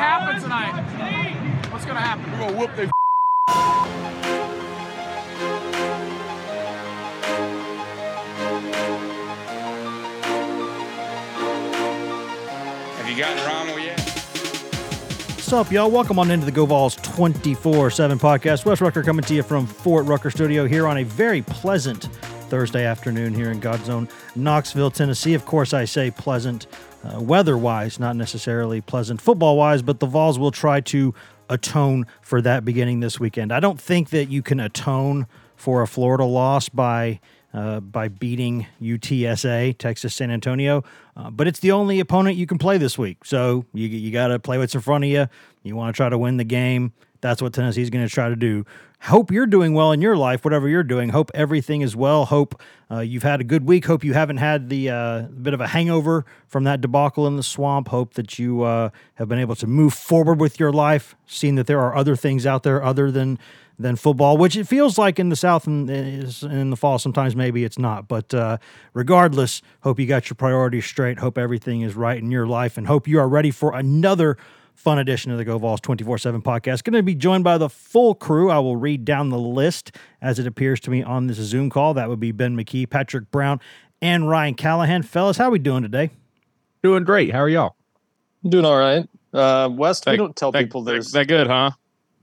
[0.00, 1.70] Happen tonight?
[1.70, 2.32] What's gonna happen?
[2.32, 2.88] We're gonna whoop their
[12.96, 14.00] Have you gotten Rommel yet?
[15.36, 15.90] What's up, y'all?
[15.90, 18.64] Welcome on into the Go Vols 24 7 podcast.
[18.64, 22.08] Wes Rucker coming to you from Fort Rucker Studio here on a very pleasant
[22.50, 25.34] Thursday afternoon here in God's own Knoxville, Tennessee.
[25.34, 26.66] Of course, I say pleasant
[27.04, 31.14] uh, weather wise, not necessarily pleasant football wise, but the Vols will try to
[31.48, 33.52] atone for that beginning this weekend.
[33.52, 37.20] I don't think that you can atone for a Florida loss by
[37.54, 40.84] uh, by beating UTSA, Texas San Antonio.
[41.16, 43.24] Uh, but it's the only opponent you can play this week.
[43.24, 45.26] So you, you got to play what's in front of you.
[45.62, 46.92] You want to try to win the game.
[47.20, 48.64] That's what Tennessee's going to try to do.
[49.02, 51.08] Hope you're doing well in your life, whatever you're doing.
[51.08, 52.26] Hope everything is well.
[52.26, 53.86] Hope uh, you've had a good week.
[53.86, 57.42] Hope you haven't had the uh, bit of a hangover from that debacle in the
[57.42, 57.88] swamp.
[57.88, 61.66] Hope that you uh, have been able to move forward with your life, seeing that
[61.66, 63.38] there are other things out there other than
[63.78, 66.98] than football, which it feels like in the South and in the fall.
[66.98, 68.58] Sometimes maybe it's not, but uh,
[68.92, 71.18] regardless, hope you got your priorities straight.
[71.18, 74.36] Hope everything is right in your life, and hope you are ready for another
[74.74, 76.84] fun edition of the Go Vols 24 7 podcast.
[76.84, 78.50] Going to be joined by the full crew.
[78.50, 81.94] I will read down the list as it appears to me on this Zoom call.
[81.94, 83.60] That would be Ben McKee, Patrick Brown,
[84.00, 85.02] and Ryan Callahan.
[85.02, 86.10] Fellas, how we doing today?
[86.82, 87.32] Doing great.
[87.32, 87.76] How are y'all?
[88.48, 89.06] Doing all right.
[89.32, 91.12] Uh, Wes, we don't tell that- people there's.
[91.12, 91.70] that good, huh?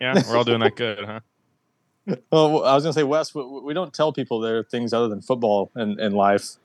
[0.02, 1.20] Yeah, we're all doing that good, huh?
[2.32, 4.94] well, I was going to say, Wes, we, we don't tell people there are things
[4.94, 6.56] other than football in, in life.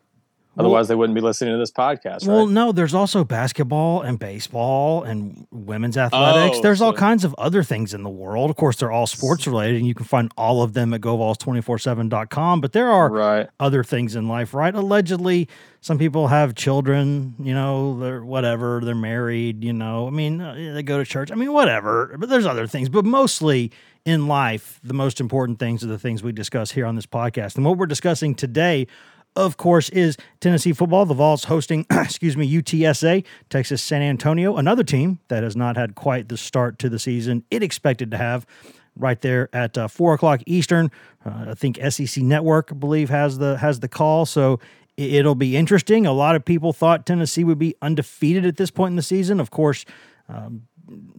[0.58, 5.02] Otherwise, they wouldn't be listening to this podcast, Well, no, there's also basketball and baseball
[5.02, 6.58] and women's athletics.
[6.58, 8.50] Oh, there's all kinds of other things in the world.
[8.50, 12.60] Of course, they're all sports related, and you can find all of them at govols247.com.
[12.60, 13.48] But there are Right.
[13.60, 14.74] other things in life, right?
[14.74, 15.48] Allegedly,
[15.80, 20.54] some people have children, you know, they're whatever, they're married, you know, I mean, uh,
[20.74, 22.14] they go to church, I mean, whatever.
[22.18, 22.88] But there's other things.
[22.88, 23.72] But mostly
[24.04, 27.56] in life, the most important things are the things we discuss here on this podcast.
[27.56, 28.86] And what we're discussing today
[29.34, 31.06] of course, is Tennessee football.
[31.06, 35.94] The Vols hosting, excuse me, UTSA, Texas San Antonio, another team that has not had
[35.94, 38.47] quite the start to the season it expected to have.
[38.94, 40.91] Right there at uh, four o'clock Eastern,
[41.25, 44.26] uh, I think SEC Network, I believe, has the has the call.
[44.26, 44.60] So
[44.98, 46.04] it'll be interesting.
[46.04, 49.41] A lot of people thought Tennessee would be undefeated at this point in the season.
[49.41, 49.87] Of course,
[50.28, 50.65] um,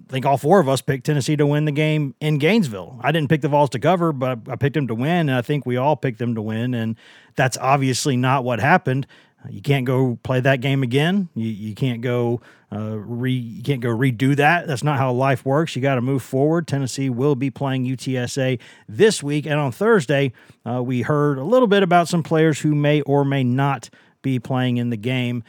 [0.09, 2.99] think all four of us picked Tennessee to win the game in Gainesville.
[3.01, 5.41] I didn't pick the Vols to cover, but I picked them to win, and I
[5.41, 6.73] think we all picked them to win.
[6.73, 6.95] And
[7.35, 9.07] that's obviously not what happened.
[9.49, 11.29] You can't go play that game again.
[11.35, 12.41] You, you can't go
[12.71, 14.67] uh, re you can't go redo that.
[14.67, 15.75] That's not how life works.
[15.75, 16.67] You got to move forward.
[16.67, 20.31] Tennessee will be playing UTSA this week, and on Thursday
[20.65, 23.89] uh, we heard a little bit about some players who may or may not
[24.21, 25.43] be playing in the game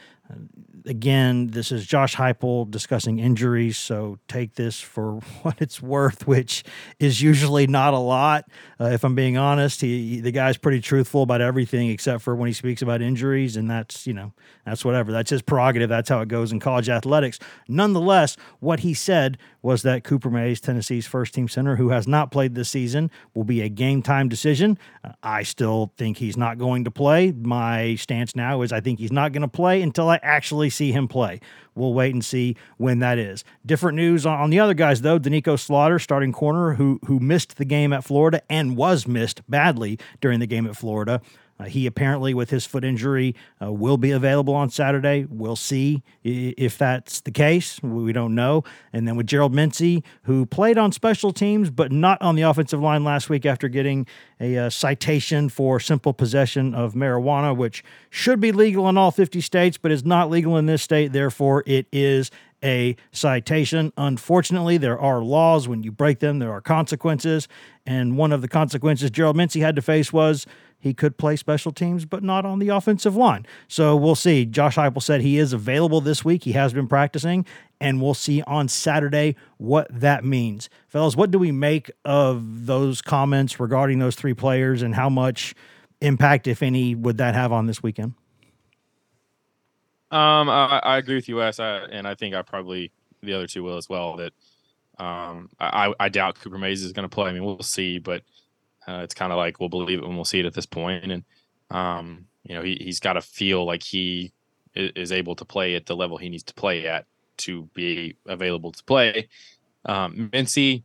[0.85, 6.63] again, this is Josh Heupel discussing injuries, so take this for what it's worth, which
[6.99, 8.45] is usually not a lot.
[8.79, 12.35] Uh, if I'm being honest, he, he- the guy's pretty truthful about everything except for
[12.35, 14.33] when he speaks about injuries, and that's you know
[14.65, 15.11] that's whatever.
[15.11, 15.89] That's his prerogative.
[15.89, 17.39] That's how it goes in college athletics.
[17.67, 22.31] Nonetheless, what he said was that Cooper Mays, Tennessee's first team center, who has not
[22.31, 24.77] played this season, will be a game time decision.
[25.03, 27.31] Uh, I still think he's not going to play.
[27.31, 30.91] My stance now is I think he's not going to play until I actually see
[30.91, 31.39] him play.
[31.73, 33.43] We'll wait and see when that is.
[33.65, 35.19] Different news on, on the other guys though.
[35.19, 39.99] Doneiko Slaughter, starting corner, who who missed the game at Florida and was missed badly
[40.21, 41.21] during the game at Florida.
[41.59, 45.25] Uh, he apparently, with his foot injury, uh, will be available on Saturday.
[45.29, 47.81] We'll see if that's the case.
[47.81, 48.63] We don't know.
[48.91, 52.81] And then with Gerald Mincey, who played on special teams but not on the offensive
[52.81, 54.05] line last week after getting
[54.39, 59.39] a uh, citation for simple possession of marijuana, which should be legal in all 50
[59.39, 61.13] states, but is not legal in this state.
[61.13, 62.31] Therefore, it is
[62.63, 63.93] a citation.
[63.95, 65.67] Unfortunately, there are laws.
[65.67, 67.47] When you break them, there are consequences.
[67.85, 70.47] And one of the consequences Gerald Mincey had to face was
[70.85, 73.43] he could play special teams, but not on the offensive line.
[73.67, 74.45] So we'll see.
[74.45, 76.43] Josh Heupel said he is available this week.
[76.43, 77.43] He has been practicing,
[77.81, 80.69] and we'll see on Saturday what that means.
[80.87, 85.55] Fellas, what do we make of those comments regarding those three players and how much
[86.01, 88.13] impact, if any, would that have on this weekend?
[90.11, 92.91] Um, I, I agree with you, Wes, I, and I think I probably
[93.23, 94.17] the other two will as well.
[94.17, 94.33] That
[95.03, 97.31] um, I, I doubt Cooper Mays is going to play.
[97.31, 98.21] I mean, we'll see, but
[98.87, 101.11] uh, it's kind of like we'll believe it when we'll see it at this point.
[101.11, 101.23] And
[101.71, 104.31] um, you know, he he's got to feel like he
[104.75, 107.05] is able to play at the level he needs to play at
[107.37, 109.29] to be available to play.
[109.85, 110.83] Um, Mincey,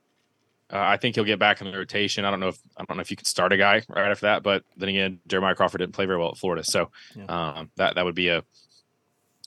[0.73, 2.25] uh, I think he'll get back in the rotation.
[2.25, 4.27] I don't know if I don't know if you can start a guy right after
[4.27, 7.25] that, but then again, Jeremiah Crawford didn't play very well at Florida, so yeah.
[7.27, 8.45] um, that that would be a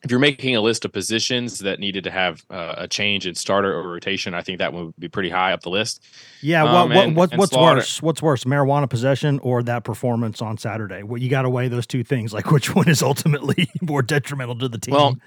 [0.04, 3.36] if you're making a list of positions that needed to have uh, a change in
[3.36, 6.04] starter or rotation, I think that would be pretty high up the list.
[6.42, 7.78] Yeah, um, what, and, what, and what's Slaughter.
[7.78, 8.02] worse?
[8.02, 11.04] What's worse, marijuana possession or that performance on Saturday?
[11.04, 12.34] Well, you got to weigh those two things.
[12.34, 14.94] Like, which one is ultimately more detrimental to the team?
[14.94, 15.18] Well,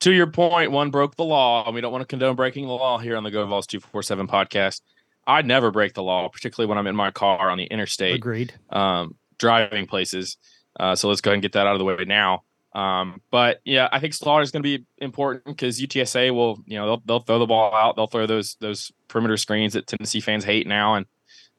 [0.00, 2.72] to your point, one broke the law, and we don't want to condone breaking the
[2.72, 4.82] law here on the Go Vols two four seven podcast.
[5.26, 8.14] I never break the law, particularly when I'm in my car on the interstate.
[8.14, 8.54] Agreed.
[8.70, 10.36] Um, driving places.
[10.78, 12.44] Uh, so let's go ahead and get that out of the way now.
[12.76, 16.76] Um, but yeah, I think slaughter is going to be important because UTSA will, you
[16.76, 17.96] know, they'll, they'll throw the ball out.
[17.96, 21.06] They'll throw those those perimeter screens that Tennessee fans hate now, and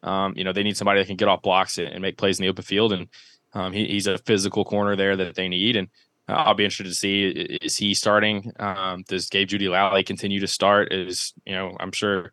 [0.03, 2.43] um, you know they need somebody that can get off blocks and, make plays in
[2.43, 2.93] the open field.
[2.93, 3.07] And
[3.53, 5.75] um, he, he's a physical corner there that they need.
[5.75, 5.87] And
[6.29, 7.29] uh, I'll be interested to see
[7.63, 8.51] is he starting?
[8.59, 10.93] Um, does Gabe Jeudy-Lally continue to start?
[10.93, 12.31] Is you know I'm sure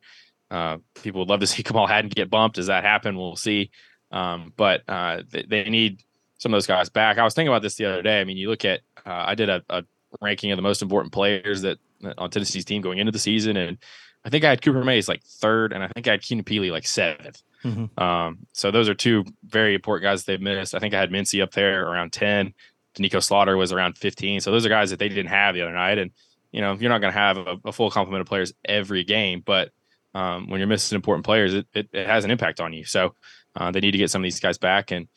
[0.51, 2.57] uh, people would love to see Kamal Hadden get bumped.
[2.57, 3.17] Does that happen?
[3.17, 3.71] We'll see.
[4.11, 6.03] Um, but uh, they, they need
[6.44, 7.17] some of those guys back.
[7.17, 8.20] I was thinking about this the other day.
[8.20, 9.82] I mean, you look at uh, I did a, a,
[10.20, 11.79] ranking of the most important players that
[12.19, 13.79] on Tennessee's team going into the season, and
[14.25, 16.70] I think I had Cooper Mays like third, and I think I had Keenan Pili
[16.70, 18.00] like 7th mm-hmm.
[18.00, 20.75] um, so those are two very important guys they've missed.
[20.75, 22.55] I think I had Mincey up there around ten.
[22.94, 24.41] Doneiko Slaughter was around 15.
[24.41, 25.99] So those are guys that they didn't have the other night.
[25.99, 26.12] And,
[26.52, 29.43] you know, you're not going to have a, a, full complement of players every game,
[29.44, 29.70] but
[30.14, 32.85] um, when you're missing important players, it, it, it, has an impact on you.
[32.85, 33.14] So
[33.56, 34.93] uh, they need to get some of these guys back.
[34.93, 35.08] And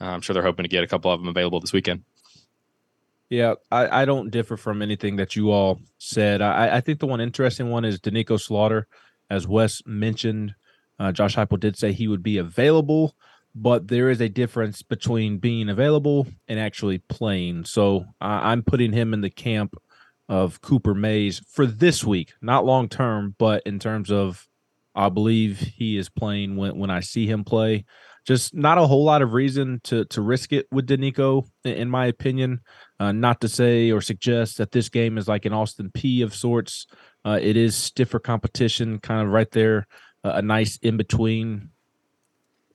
[0.00, 2.04] I'm sure they're hoping to get a couple of them available this weekend.
[3.28, 6.42] Yeah, I, I don't differ from anything that you all said.
[6.42, 8.86] I, I think the one interesting one is Doneiko Slaughter.
[9.28, 10.54] As Wes mentioned,
[11.00, 13.16] uh, Josh Heupel did say he would be available,
[13.54, 17.64] but there is a difference between being available and actually playing.
[17.64, 19.76] So I'm putting him in the camp
[20.28, 24.46] of Cooper Mays for this week, not long term, but in terms of
[24.94, 27.84] I believe he is playing when, when I see him play
[28.26, 32.06] just not a whole lot of reason to to risk it with Doneiko, in my
[32.06, 32.60] opinion.
[32.98, 36.34] Uh, not to say or suggest that this game is like an Austin Peay of
[36.34, 36.86] sorts.
[37.24, 39.86] Uh, it is stiffer competition, kind of right there,
[40.24, 41.70] uh, a nice in between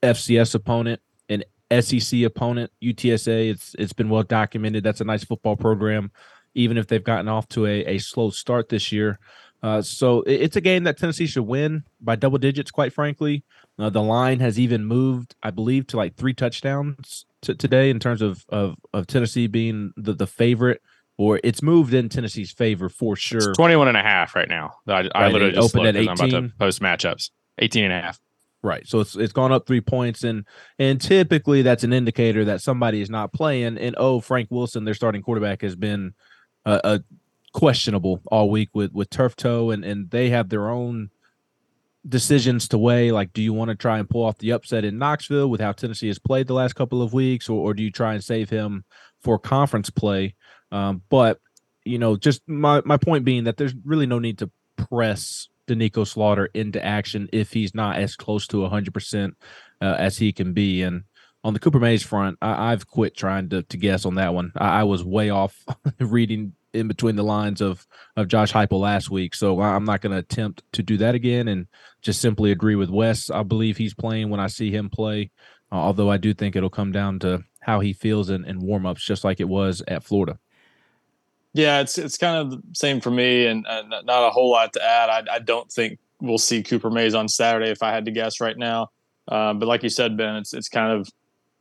[0.02, 1.44] FCS opponent and
[1.80, 2.70] SEC opponent.
[2.82, 4.82] UTSA, it's it's been well documented.
[4.82, 6.12] That's a nice football program,
[6.54, 9.18] even if they've gotten off to a, a slow start this year.
[9.62, 13.44] Uh, so it's a game that Tennessee should win by double digits, quite frankly.
[13.82, 17.98] Uh, the line has even moved, I believe, to like three touchdowns t- today in
[17.98, 20.80] terms of, of of Tennessee being the, the favorite,
[21.18, 23.50] or it's moved in Tennessee's favor for sure.
[23.50, 24.74] It's 21 and a half right now.
[24.86, 26.08] I, right, I literally just opened at 18.
[26.08, 27.30] I'm about to post matchups.
[27.58, 28.20] 18 and a half.
[28.62, 28.86] Right.
[28.86, 30.46] So it's it's gone up three points and
[30.78, 33.76] and typically that's an indicator that somebody is not playing.
[33.78, 36.14] And oh, Frank Wilson, their starting quarterback, has been
[36.64, 37.00] a, a
[37.52, 41.10] questionable all week with with turf toe and and they have their own
[42.08, 44.98] decisions to weigh like do you want to try and pull off the upset in
[44.98, 47.92] Knoxville with how Tennessee has played the last couple of weeks or, or do you
[47.92, 48.84] try and save him
[49.22, 50.34] for conference play
[50.72, 51.38] um, but
[51.84, 56.04] you know just my my point being that there's really no need to press Doneiko
[56.04, 59.32] Slaughter into action if he's not as close to 100%
[59.80, 61.04] uh, as he can be and
[61.44, 64.52] on the Cooper Mays front, I, have quit trying to, to guess on that one.
[64.56, 65.64] I, I was way off
[65.98, 67.86] reading in between the lines of
[68.16, 69.34] of Josh Heupel last week.
[69.34, 71.66] So I'm not going to attempt to do that again, and
[72.00, 73.30] just simply agree with Wes.
[73.30, 75.30] I believe he's playing when I see him play.
[75.70, 78.84] Uh, although I do think it'll come down to how he feels in, in warm
[78.84, 80.38] ups, just like it was at Florida.
[81.54, 84.72] Yeah, it's it's kind of the same for me, and, and not a whole lot
[84.74, 85.10] to add.
[85.10, 88.40] I, I, don't think we'll see Cooper Mays on Saturday if I had to guess
[88.40, 88.88] right now.
[89.28, 91.08] Uh, but like you said, Ben, it's it's kind of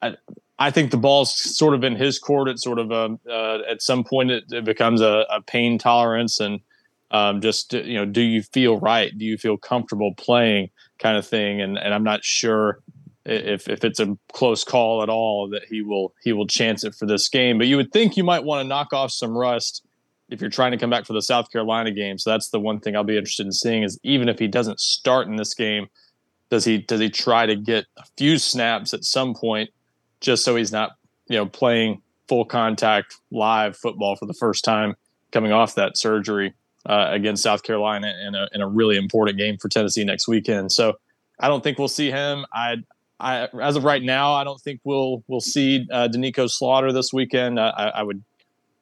[0.02, 0.16] I,
[0.62, 2.48] I think the ball's sort of in his court.
[2.48, 6.40] It's sort of a, uh, at some point it, it becomes a, a, pain tolerance
[6.40, 6.60] and
[7.10, 9.12] um, just you know, do you feel right?
[9.18, 10.70] Do you feel comfortable playing?
[11.00, 11.62] Kind of thing.
[11.62, 12.84] And and I'm not sure
[13.26, 16.94] if if it's a close call at all that he will he will chance it
[16.94, 17.58] for this game.
[17.58, 19.84] But you would think you might want to knock off some rust
[20.30, 22.20] if you're trying to come back for the South Carolina game.
[22.20, 24.80] So that's the one thing I'll be interested in seeing is even if he doesn't
[24.80, 25.88] start in this game,
[26.52, 29.72] does he does he try to get a few snaps at some point
[30.22, 30.92] just so he's not
[31.28, 34.96] you know playing full contact live football for the first time
[35.32, 36.54] coming off that surgery
[36.86, 40.72] uh, against South Carolina in a, in a really important game for Tennessee next weekend.
[40.72, 40.94] So
[41.40, 42.46] I don't think we'll see him.
[42.54, 42.78] I,
[43.20, 47.12] I as of right now, I don't think we'll we'll see uh, Doneiko Slaughter this
[47.14, 47.60] weekend.
[47.60, 48.24] I, I would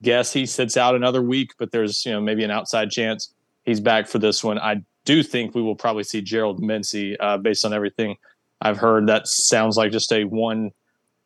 [0.01, 3.33] guess he sits out another week, but there's you know maybe an outside chance
[3.65, 4.59] he's back for this one.
[4.59, 8.15] I do think we will probably see Gerald Mincey uh, based on everything
[8.61, 9.07] I've heard.
[9.07, 10.71] That sounds like just a one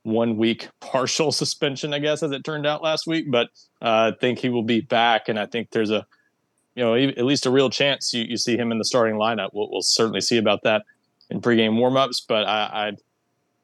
[0.03, 3.25] one week partial suspension, I guess, as it turned out last week.
[3.29, 3.48] But
[3.81, 6.05] uh, I think he will be back, and I think there's a,
[6.75, 9.50] you know, at least a real chance you, you see him in the starting lineup.
[9.53, 10.83] We'll, we'll certainly see about that
[11.29, 12.24] in pregame warmups.
[12.27, 12.91] But I, I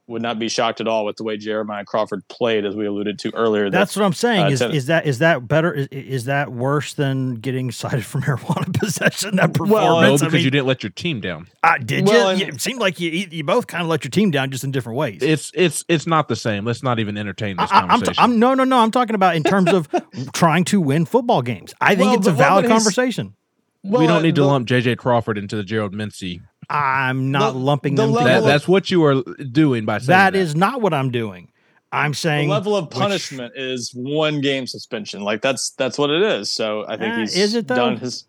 [0.10, 3.20] would not be shocked at all with the way Jeremiah Crawford played, as we alluded
[3.20, 3.70] to earlier.
[3.70, 4.46] That's what I'm saying.
[4.46, 5.74] Uh, is, ten- is that is that better?
[5.74, 9.36] Is, is that worse than getting cited for marijuana possession?
[9.36, 9.74] That performance.
[9.74, 11.48] Well, no, because I mean, you didn't let your team down.
[11.64, 12.08] I did.
[12.08, 12.48] Well, you?
[12.48, 14.98] it seemed like you you both kind of let your team down, just in different
[14.98, 15.22] ways.
[15.22, 16.66] It's it's it's not the same.
[16.66, 18.16] Let's not even entertain this I, conversation.
[18.18, 18.80] I'm, t- I'm, no no no.
[18.80, 19.88] I'm talking about in terms of
[20.34, 21.74] trying to win football games.
[21.80, 23.36] I think well, it's a valid conversation.
[23.84, 27.60] Well, we don't need to lump JJ Crawford into the Gerald Mincey I'm not the,
[27.60, 28.14] lumping the them.
[28.24, 31.52] That, that's what you are doing by saying that, that is not what I'm doing.
[31.92, 35.22] I'm saying the level of punishment which, is one game suspension.
[35.22, 36.52] Like that's that's what it is.
[36.52, 38.26] So I think uh, he's is it done his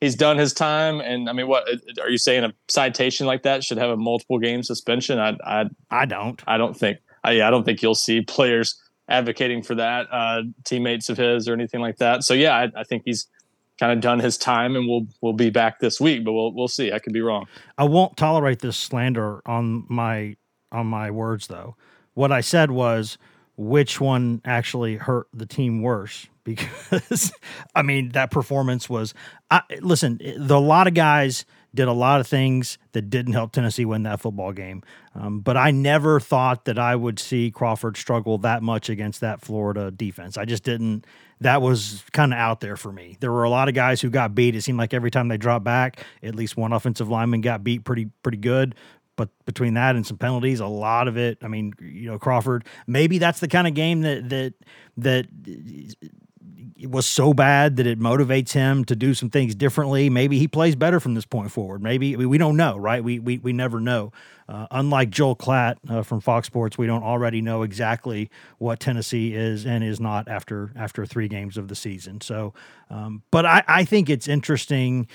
[0.00, 1.00] he's done his time.
[1.00, 1.64] And I mean, what
[2.00, 2.44] are you saying?
[2.44, 5.18] A citation like that should have a multiple game suspension?
[5.18, 6.42] I I I don't.
[6.46, 6.98] I don't think.
[7.22, 11.52] I I don't think you'll see players advocating for that, uh, teammates of his or
[11.52, 12.24] anything like that.
[12.24, 13.26] So yeah, I, I think he's
[13.78, 16.68] kind of done his time and we'll we'll be back this week but we'll we'll
[16.68, 16.92] see.
[16.92, 17.46] I could be wrong.
[17.78, 20.36] I won't tolerate this slander on my
[20.70, 21.76] on my words though.
[22.14, 23.18] What i said was
[23.56, 26.28] which one actually hurt the team worse?
[26.44, 27.32] Because
[27.76, 29.14] i mean that performance was
[29.48, 33.52] I, listen the, a lot of guys did a lot of things that didn't help
[33.52, 34.82] Tennessee win that football game.
[35.14, 39.40] Um, but I never thought that I would see Crawford struggle that much against that
[39.40, 40.36] Florida defense.
[40.36, 41.06] I just didn't.
[41.40, 43.16] That was kind of out there for me.
[43.20, 44.54] There were a lot of guys who got beat.
[44.54, 47.84] It seemed like every time they dropped back, at least one offensive lineman got beat
[47.84, 48.74] pretty pretty good.
[49.16, 51.38] But between that and some penalties, a lot of it.
[51.42, 52.64] I mean, you know, Crawford.
[52.86, 54.54] Maybe that's the kind of game that that
[54.98, 55.26] that
[56.90, 60.10] was so bad that it motivates him to do some things differently.
[60.10, 61.82] Maybe he plays better from this point forward.
[61.82, 63.02] Maybe we don't know, right?
[63.02, 64.12] We we we never know.
[64.48, 69.34] Uh, unlike Joel Klatt uh, from Fox Sports, we don't already know exactly what Tennessee
[69.34, 72.20] is and is not after after three games of the season.
[72.20, 72.52] So,
[72.90, 75.06] um, but I, I think it's interesting.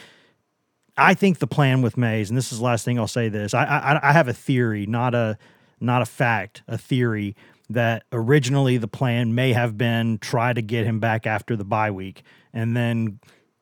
[0.96, 3.30] I think the plan with Mays, and this is the last thing I'll say.
[3.30, 5.38] This I I, I have a theory, not a
[5.80, 7.36] not a fact, a theory
[7.70, 11.92] that originally the plan may have been try to get him back after the bye
[11.92, 12.24] week.
[12.54, 13.20] And then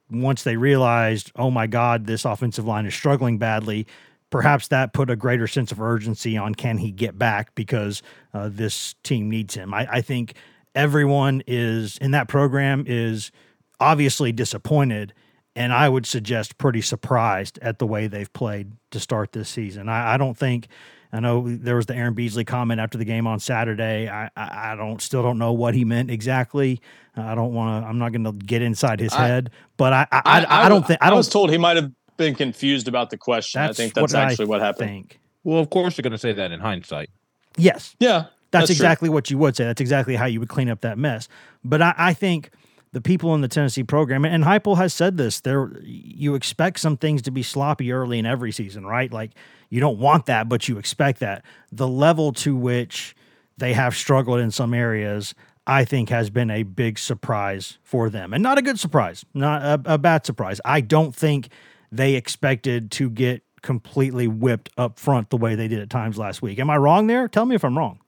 [0.10, 3.88] once they realized, oh my God, this offensive line is struggling badly,
[4.30, 8.50] perhaps that put a greater sense of urgency on can he get back because uh,
[8.52, 9.74] this team needs him.
[9.74, 10.36] I, I think
[10.76, 13.32] everyone is in that program is
[13.80, 15.14] obviously disappointed
[15.56, 19.88] and I would suggest pretty surprised at the way they've played to start this season.
[19.88, 20.68] I, I don't think
[21.15, 24.10] I know there was the Aaron Beasley comment after the game on Saturday.
[24.10, 26.81] I, I, I don't still don't know what he meant exactly.
[27.15, 27.88] I don't want to.
[27.88, 30.86] I'm not going to get inside his I, head, but I I, I, I don't
[30.86, 33.62] think I, was told he might have been confused about the question.
[33.62, 34.89] I think that's what actually what happened.
[34.89, 35.19] Think.
[35.43, 37.10] Well, of course, you're going to say that in hindsight.
[37.57, 37.95] Yes.
[38.00, 38.25] Yeah.
[38.51, 39.13] That's, that's exactly true.
[39.13, 39.65] what you would say.
[39.65, 41.27] That's exactly how you would clean up that mess.
[41.63, 42.51] But I, I think
[42.93, 46.95] the people in the Tennessee program, and Heupel has said this, there you expect some
[46.95, 49.12] things to be sloppy early in every season, right?
[49.12, 49.31] Like
[49.75, 51.44] you don't want that, but you expect that.
[51.70, 53.13] The level to which
[53.58, 55.36] they have struggled in some areas,
[55.67, 59.62] I think, has been a big surprise for them, and not a good surprise, not
[59.62, 60.62] a, a bad surprise.
[60.63, 61.50] I don't think
[61.91, 66.41] they expected to get completely whipped up front the way they did at times last
[66.41, 66.58] week.
[66.58, 67.27] Am I wrong there?
[67.27, 68.00] Tell me if I'm wrong.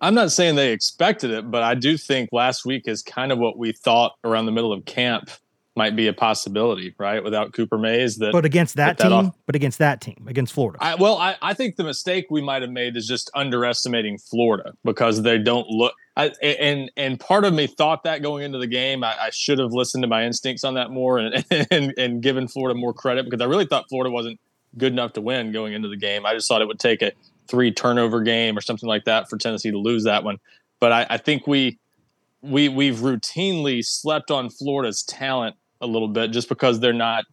[0.00, 3.38] I'm not saying they expected it, but I do think last week is kind of
[3.38, 5.30] what we thought around the middle of camp
[5.76, 7.22] might be a possibility, right?
[7.22, 9.36] Without Cooper Mays, that but against that, that team, off.
[9.44, 10.78] but against that team, against Florida.
[10.80, 14.72] I, well, I, I think the mistake we might have made is just underestimating Florida
[14.84, 15.92] because they don't look.
[16.16, 19.58] I, and and part of me thought that going into the game, I, I should
[19.58, 23.26] have listened to my instincts on that more and, and and given Florida more credit
[23.26, 24.40] because I really thought Florida wasn't
[24.78, 26.24] good enough to win going into the game.
[26.24, 27.12] I just thought it would take a
[27.48, 30.38] three turnover game or something like that for Tennessee to lose that one.
[30.80, 31.78] But I, I think we
[32.40, 37.24] we we've routinely slept on Florida's talent a little bit just because they're not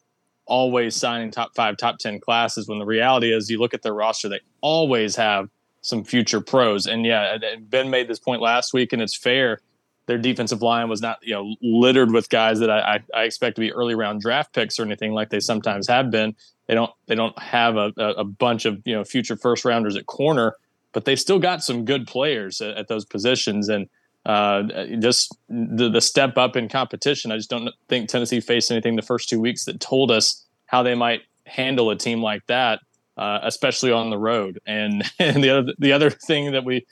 [0.46, 2.68] always signing top five, top ten classes.
[2.68, 5.50] When the reality is, you look at their roster, they always have
[5.82, 6.86] some future pros.
[6.86, 9.60] And yeah, Ben made this point last week, and it's fair.
[10.06, 13.56] Their defensive line was not, you know, littered with guys that I, I, I expect
[13.56, 16.36] to be early round draft picks or anything like they sometimes have been.
[16.68, 20.06] They don't they don't have a, a bunch of you know future first rounders at
[20.06, 20.56] corner,
[20.92, 23.70] but they've still got some good players at, at those positions.
[23.70, 23.88] And
[24.26, 24.64] uh,
[25.00, 27.32] just the, the step up in competition.
[27.32, 30.84] I just don't think Tennessee faced anything the first two weeks that told us how
[30.84, 32.80] they might handle a team like that,
[33.18, 34.60] uh, especially on the road.
[34.66, 36.86] And and the other the other thing that we,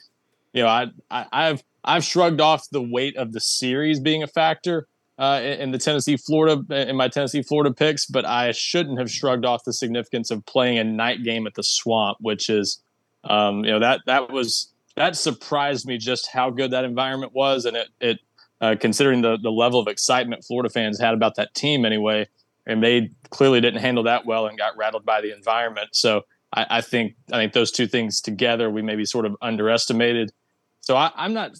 [0.52, 4.28] you know, I, I I've I've shrugged off the weight of the series being a
[4.28, 4.86] factor
[5.18, 9.44] uh, in the Tennessee Florida in my Tennessee Florida picks, but I shouldn't have shrugged
[9.44, 12.82] off the significance of playing a night game at the Swamp, which is,
[13.24, 17.64] um, you know, that that was that surprised me just how good that environment was,
[17.64, 18.18] and it it
[18.60, 22.28] uh, considering the the level of excitement Florida fans had about that team anyway,
[22.66, 25.90] and they clearly didn't handle that well and got rattled by the environment.
[25.92, 26.22] So
[26.52, 30.32] I, I think I think those two things together we maybe sort of underestimated.
[30.80, 31.52] So I, I'm not.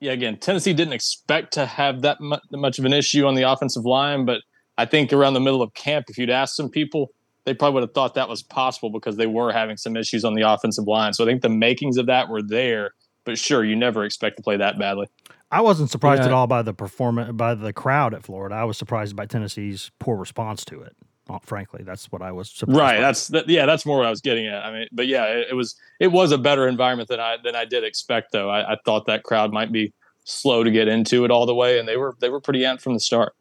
[0.00, 3.86] Yeah, again, Tennessee didn't expect to have that much of an issue on the offensive
[3.86, 4.42] line, but
[4.76, 7.12] I think around the middle of camp, if you'd asked some people,
[7.44, 10.34] they probably would have thought that was possible because they were having some issues on
[10.34, 11.12] the offensive line.
[11.12, 12.92] So I think the makings of that were there,
[13.24, 15.08] but sure, you never expect to play that badly.
[15.50, 16.26] I wasn't surprised yeah.
[16.26, 18.54] at all by the performance by the crowd at Florida.
[18.54, 20.96] I was surprised by Tennessee's poor response to it.
[21.28, 22.78] Uh, frankly, that's what I was surprised.
[22.78, 22.96] Right.
[22.96, 23.00] By.
[23.00, 23.64] That's that, yeah.
[23.64, 24.64] That's more what I was getting at.
[24.64, 27.54] I mean, but yeah, it, it, was it was a better environment than I than
[27.54, 28.32] I did expect.
[28.32, 29.92] Though I, I thought that crowd might be
[30.24, 32.80] slow to get into it all the way, and they were they were pretty amped
[32.80, 33.34] from the start.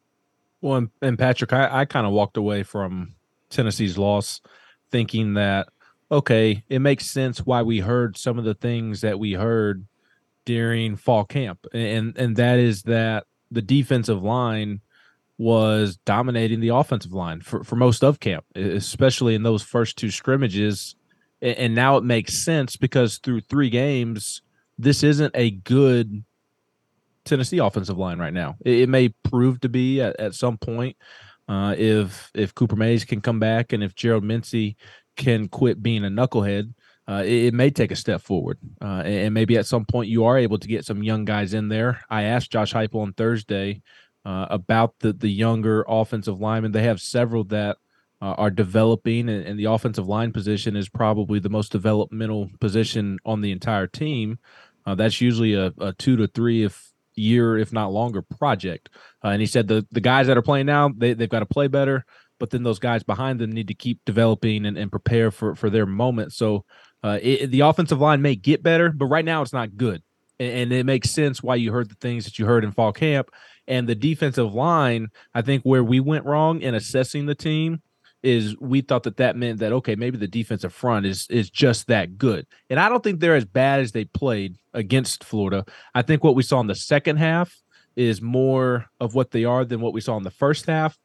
[0.62, 3.16] Well, and, and Patrick, I, I kind of walked away from
[3.54, 4.42] Tennessee's loss,
[4.92, 5.68] thinking that
[6.12, 9.88] okay, it makes sense why we heard some of the things that we heard
[10.46, 14.82] during fall camp, and and that is that the defensive line
[15.38, 20.12] was dominating the offensive line for, for most of camp, especially in those first two
[20.12, 20.96] scrimmages.
[21.42, 24.42] And now it makes sense because through three games,
[24.78, 26.24] this isn't a good
[27.26, 28.56] Tennessee offensive line right now.
[28.64, 30.96] It, may prove to be at, at some point,
[31.48, 34.78] uh, if if Cooper Mays can come back and if Gerald Mincey
[35.16, 36.74] can quit being a knucklehead,
[37.08, 38.58] uh, it, it, may take a step forward.
[38.82, 41.54] Uh, and, and, maybe at some point you are able to get some young guys
[41.54, 42.02] in there.
[42.10, 43.82] I asked Josh Heupel on Thursday
[44.26, 46.72] uh, about the the younger offensive linemen.
[46.72, 47.78] They have several that
[48.22, 53.20] uh, are developing, and, and, the offensive line position is probably the most developmental position
[53.26, 54.40] on the entire team.
[54.86, 58.90] Uh, that's usually a, a two to three, if year, if not longer, project.
[59.24, 61.46] Uh, and he said the the guys that are playing now, they they've got to
[61.46, 62.06] play better,
[62.40, 65.70] but then those guys behind them need to keep developing and, and prepare for for
[65.70, 66.34] their moment.
[66.34, 66.66] So
[67.04, 70.02] uh, it, the offensive line may get better, but right now it's not good,
[70.40, 72.94] and, and it makes sense why you heard the things that you heard in fall
[72.94, 73.30] camp.
[73.66, 77.82] And the defensive line, I think, where we went wrong in assessing the team
[78.24, 81.88] is we thought that that meant that okay maybe the defensive front is is just
[81.88, 82.48] that good.
[82.70, 85.66] And i don't think they're as bad as they played against florida.
[85.94, 87.62] I think what we saw in the second half
[87.96, 90.98] is more of what they are than what we saw in the first half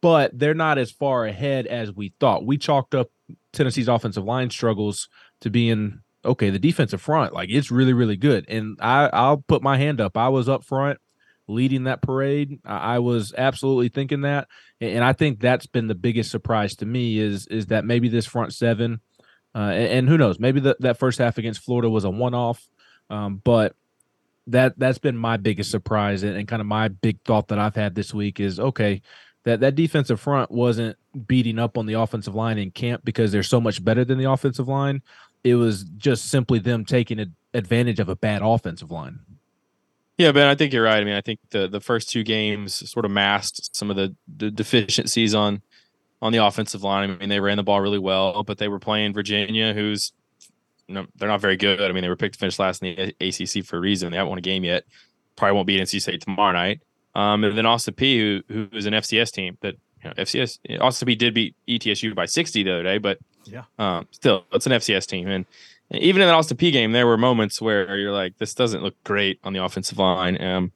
[0.00, 2.46] but they're not as far ahead as we thought.
[2.46, 3.10] We chalked up
[3.52, 5.08] tennessee's offensive line struggles
[5.40, 8.44] to being okay the defensive front like it's really really good.
[8.48, 10.16] And i i'll put my hand up.
[10.16, 10.98] I was up front
[11.46, 12.60] leading that parade.
[12.64, 14.48] I was absolutely thinking that,
[14.80, 18.26] and I think that's been the biggest surprise to me is is that maybe this
[18.26, 19.00] front seven,
[19.54, 22.68] uh, and, who knows, maybe the, that first half against Florida was a one off,
[23.10, 23.74] um, but
[24.46, 27.76] that that's been my biggest surprise and, and kind of my big thought that I've
[27.76, 29.02] had this week is okay.
[29.44, 33.42] That, that defensive front wasn't beating up on the offensive line in camp because they're
[33.42, 35.02] so much better than the offensive line.
[35.42, 39.20] It was just simply them taking advantage of a bad offensive line.
[40.16, 41.00] Yeah, Ben, I think you're right.
[41.00, 44.14] I mean, I think the the first two games sort of masked some of the,
[44.36, 45.62] the deficiencies on
[46.22, 47.10] on the offensive line.
[47.10, 50.12] I mean, they ran the ball really well, but they were playing Virginia, who's
[50.86, 51.80] you know, they're not very good.
[51.80, 54.10] I mean, they were picked to finish last in the ACC for a reason.
[54.10, 54.84] They haven't won a game yet.
[55.36, 56.82] Probably won't beat NC State tomorrow night.
[57.14, 61.08] Um, and then Austin Peay, who who's an FCS team that you know, FCS Austin
[61.08, 64.72] Peay did beat ETSU by 60 the other day, but yeah, um, still it's an
[64.72, 65.46] FCS team and
[65.98, 68.94] even in the Austin Peay game, there were moments where you're like, this doesn't look
[69.04, 70.40] great on the offensive line.
[70.42, 70.72] Um,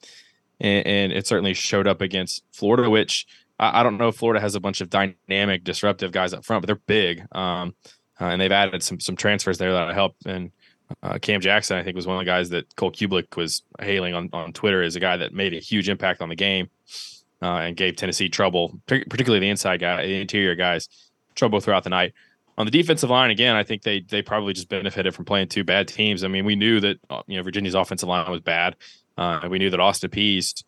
[0.61, 3.27] and, and, it certainly showed up against Florida, which
[3.59, 6.63] I, I, don't know if Florida has a bunch of dynamic, disruptive guys up front,
[6.63, 7.25] but they're big.
[7.33, 7.75] Um,
[8.21, 10.17] uh, and they've added some some transfers there that help.
[10.27, 10.51] And
[11.03, 14.15] uh, Cam Jackson, I think, was one of the guys that Cole Cubelic was hailing
[14.15, 16.71] on, on Twitter as a guy that made a huge impact on the game
[17.43, 20.89] uh, and gave Tennessee trouble, particularly the inside guy, the interior guys,
[21.35, 22.15] trouble throughout the night.
[22.59, 25.63] On the defensive line, again, I think they they probably just benefited from playing two
[25.63, 26.25] bad teams.
[26.25, 28.75] I mean, we knew that uh, you know Virginia's offensive line was bad.
[29.17, 30.65] Uh, we knew that Austin Peay's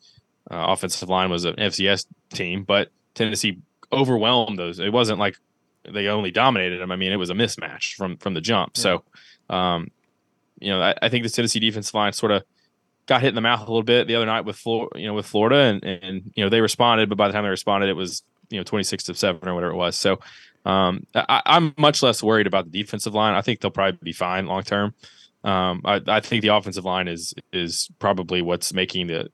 [0.50, 3.58] uh, offensive line was an FCS team, but Tennessee
[3.92, 4.78] overwhelmed those.
[4.78, 5.36] It wasn't like
[5.84, 6.92] they only dominated them.
[6.92, 8.72] I mean, it was a mismatch from from the jump.
[8.76, 8.82] Yeah.
[8.82, 9.04] So,
[9.48, 9.88] um,
[10.60, 12.44] you know, I, I, think the Tennessee defensive line sort of
[13.06, 15.14] got hit in the mouth a little bit the other night with Florida, you know,
[15.14, 17.96] with Florida, and and you know they responded, but by the time they responded, it
[17.96, 19.96] was you know twenty six to seven or whatever it was.
[19.96, 20.20] So,
[20.64, 23.34] um, I, am much less worried about the defensive line.
[23.34, 24.94] I think they'll probably be fine long term.
[25.42, 29.28] Um, I, I think the offensive line is is probably what's making the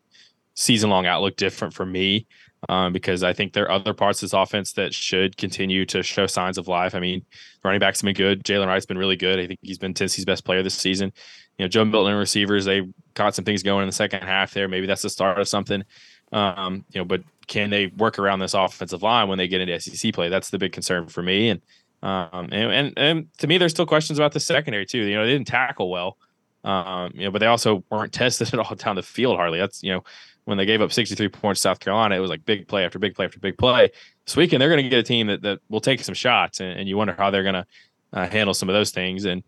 [0.55, 2.27] season long outlook different for me
[2.69, 6.03] um, because I think there are other parts of this offense that should continue to
[6.03, 6.95] show signs of life.
[6.95, 7.25] I mean,
[7.63, 8.45] running backs have been good.
[8.45, 9.39] Jaylen Wright's been really good.
[9.39, 11.13] I think he's been Tennessee's best player this season.
[11.59, 12.83] You know, Joe Milton receivers, they
[13.15, 14.69] caught some things going in the second half there.
[14.69, 15.85] Maybe that's the start of something.
[16.33, 19.79] Um, you know, but can they work around this offensive line when they get into
[19.81, 20.29] SEC play?
[20.29, 21.51] That's the big concern for me.
[21.51, 21.63] And
[22.03, 24.99] um, and, and, and to me, there's still questions about the secondary too.
[24.99, 26.19] You know, they didn't tackle well.
[26.65, 29.59] Um, you know, but they also weren't tested at all down the field hardly.
[29.59, 30.05] That's you know,
[30.45, 32.99] when they gave up 63 points to South Carolina, it was like big play after
[32.99, 33.91] big play after big play.
[34.25, 36.79] This weekend, they're going to get a team that, that will take some shots, and,
[36.79, 37.67] and you wonder how they're going to
[38.13, 39.25] uh, handle some of those things.
[39.25, 39.43] And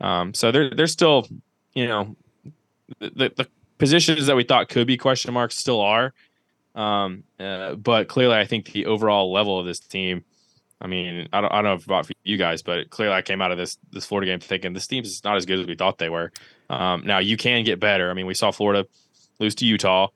[0.00, 1.26] um, so they're they're still,
[1.74, 2.16] you know,
[2.98, 3.46] the, the
[3.78, 6.12] positions that we thought could be question marks still are.
[6.74, 10.24] Um, uh, but clearly, I think the overall level of this team.
[10.80, 13.40] I mean, I don't, I don't know about for you guys, but clearly, I came
[13.40, 15.76] out of this this Florida game thinking this team is not as good as we
[15.76, 16.32] thought they were.
[16.70, 18.10] Um, now you can get better.
[18.10, 18.86] I mean, we saw Florida
[19.38, 20.08] lose to Utah.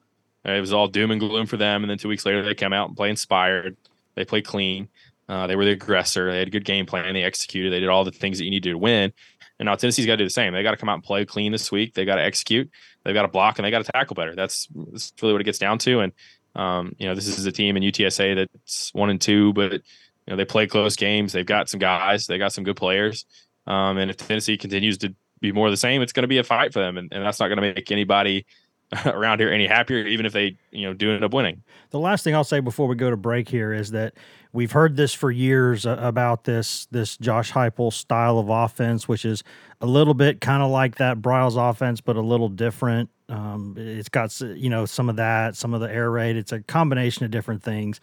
[0.44, 1.82] It was all doom and gloom for them.
[1.82, 3.76] And then two weeks later, they come out and play inspired.
[4.14, 4.88] They play clean.
[5.28, 6.30] Uh, they were the aggressor.
[6.30, 7.12] They had a good game plan.
[7.14, 7.72] They executed.
[7.72, 9.12] They did all the things that you need to, to win.
[9.58, 10.52] And now Tennessee's got to do the same.
[10.52, 11.94] They got to come out and play clean this week.
[11.94, 12.70] They got to execute.
[13.02, 14.36] They've got to block and they got to tackle better.
[14.36, 16.00] That's, that's really what it gets down to.
[16.00, 16.12] And
[16.56, 19.80] um, you know, this is a team in UTSA that's one and two, but you
[20.28, 21.32] know they play close games.
[21.32, 22.26] They've got some guys.
[22.26, 23.26] They got some good players.
[23.66, 26.38] Um, and if Tennessee continues to be more of the same, it's going to be
[26.38, 28.46] a fight for them, and, and that's not going to make anybody
[29.06, 31.62] around here any happier, even if they you know do end up winning.
[31.90, 34.14] The last thing I'll say before we go to break here is that
[34.52, 39.24] we've heard this for years uh, about this this Josh Heupel style of offense, which
[39.24, 39.44] is
[39.82, 43.10] a little bit kind of like that Briles offense, but a little different.
[43.28, 46.36] Um, it's got you know some of that, some of the air raid.
[46.36, 48.00] It's a combination of different things.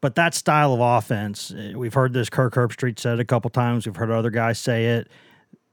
[0.00, 2.30] But that style of offense, eh, we've heard this.
[2.30, 3.84] Kirk Herbstreit said a couple times.
[3.84, 5.08] We've heard other guys say it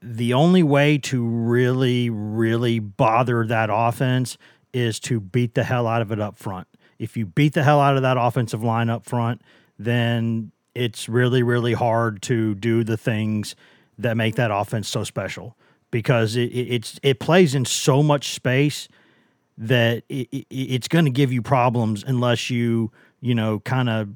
[0.02, 4.36] the only way to really, really bother that offense
[4.72, 6.68] is to beat the hell out of it up front.
[6.98, 9.42] If you beat the hell out of that offensive line up front,
[9.78, 13.56] then it's really, really hard to do the things
[13.98, 15.56] that make that offense so special
[15.96, 18.86] because it, it it's it plays in so much space
[19.56, 24.10] that it, it, it's going to give you problems unless you you know kind of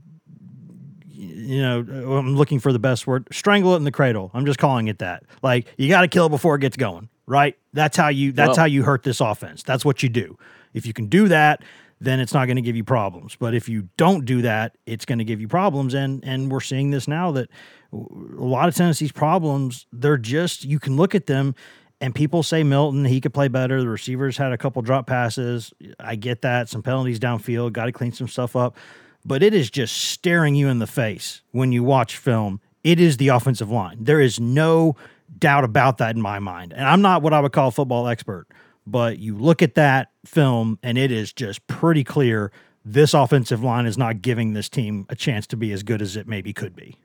[1.06, 4.30] you know, uh, I'm looking for the best word, strangle it in the cradle.
[4.34, 5.24] I'm just calling it that.
[5.42, 7.56] Like you got to kill it before it gets going, right?
[7.72, 9.62] That's how you that's well, how you hurt this offense.
[9.62, 10.36] That's what you do.
[10.74, 11.62] If you can do that,
[12.00, 13.36] then it's not going to give you problems.
[13.38, 16.60] But if you don't do that, it's going to give you problems and and we're
[16.60, 17.50] seeing this now that
[17.92, 17.96] a
[18.44, 21.54] lot of Tennessee's problems, they're just you can look at them
[22.00, 23.82] and people say Milton, he could play better.
[23.82, 25.72] The receivers had a couple drop passes.
[25.98, 26.68] I get that.
[26.68, 28.76] Some penalties downfield, got to clean some stuff up
[29.24, 32.60] but it is just staring you in the face when you watch film.
[32.82, 33.98] It is the offensive line.
[34.00, 34.96] There is no
[35.38, 36.72] doubt about that in my mind.
[36.72, 38.46] And I'm not what I would call a football expert,
[38.90, 42.52] but you look at that film and it is just pretty clear
[42.84, 46.16] this offensive line is not giving this team a chance to be as good as
[46.16, 46.98] it maybe could be.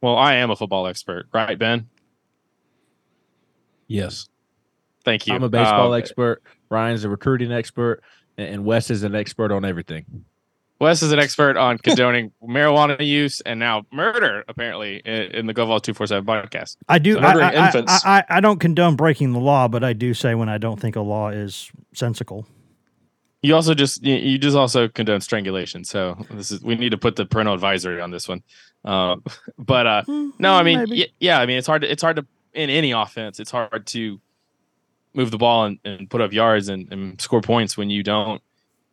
[0.00, 1.88] Well, I am a football expert, right, Ben?
[3.86, 4.28] Yes.
[5.04, 5.34] Thank you.
[5.34, 6.42] I'm a baseball um, expert.
[6.70, 8.02] Ryan's a recruiting expert,
[8.38, 10.24] and Wes is an expert on everything.
[10.80, 15.54] Wes is an expert on condoning marijuana use and now murder, apparently, in, in the
[15.54, 16.76] GoVol two four seven podcast.
[16.88, 17.18] I do.
[17.18, 20.48] I, I, I, I, I don't condone breaking the law, but I do say when
[20.48, 22.46] I don't think a law is sensical.
[23.42, 25.84] You also just you just also condone strangulation.
[25.84, 28.42] So this is we need to put the parental advisory on this one.
[28.84, 29.16] Uh,
[29.58, 31.82] but uh, mm, no, I mean, y- yeah, I mean it's hard.
[31.82, 33.38] To, it's hard to in any offense.
[33.38, 34.20] It's hard to
[35.14, 38.42] move the ball and, and put up yards and, and score points when you don't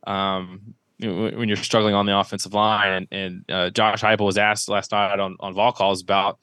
[0.06, 2.92] um, when you're struggling on the offensive line.
[2.92, 6.40] And, and uh, Josh Heupel was asked last night on on Vol calls about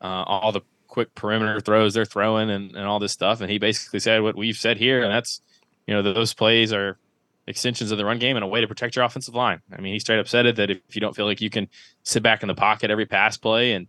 [0.00, 3.58] uh, all the quick perimeter throws they're throwing and, and all this stuff, and he
[3.58, 5.40] basically said what we've said here, and that's
[5.86, 6.98] you know those plays are
[7.46, 9.60] extensions of the run game and a way to protect your offensive line.
[9.72, 11.68] I mean, he straight up said it that if you don't feel like you can
[12.02, 13.86] sit back in the pocket every pass play and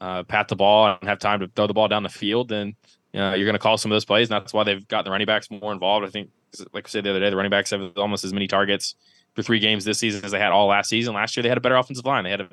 [0.00, 2.76] uh, pat the ball and have time to throw the ball down the field, then
[3.14, 4.30] uh, you're going to call some of those plays.
[4.30, 6.06] And that's why they've got the running backs more involved.
[6.06, 6.30] I think,
[6.72, 8.94] like I said the other day, the running backs have almost as many targets
[9.34, 11.14] for three games this season as they had all last season.
[11.14, 12.24] Last year they had a better offensive line.
[12.24, 12.48] They had a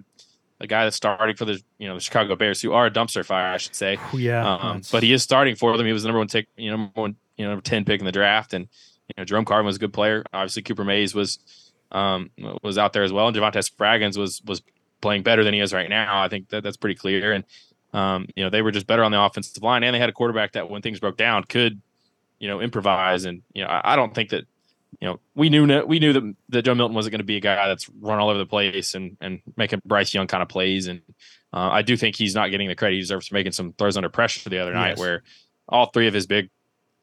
[0.62, 3.26] a guy that's starting for the you know the Chicago Bears, who are a dumpster
[3.26, 3.98] fire, I should say.
[4.14, 5.86] Yeah, um, but he is starting for them.
[5.86, 8.00] He was the number one take, you know, number one, you know, number ten pick
[8.00, 8.68] in the draft, and
[9.08, 10.24] you know Jerome Carvin was a good player.
[10.34, 11.40] Obviously, Cooper Mays was
[11.92, 12.30] um,
[12.62, 14.62] was out there as well, and Javontez Spraggins was was
[15.02, 16.22] playing better than he is right now.
[16.22, 17.46] I think that that's pretty clear, and
[17.94, 20.14] um, you know they were just better on the offensive line, and they had a
[20.14, 21.82] quarterback that when things broke down could
[22.40, 24.46] you know improvise, and you know I, I don't think that
[25.02, 27.42] you know, we knew we knew that, that Joe Milton wasn't going to be a
[27.42, 30.88] guy that's run all over the place and and making Bryce Young kind of plays.
[30.88, 31.02] And
[31.54, 33.96] uh, I do think he's not getting the credit he deserves for making some throws
[33.96, 35.00] under pressure the other night, yes.
[35.00, 35.24] where
[35.70, 36.50] all three of his big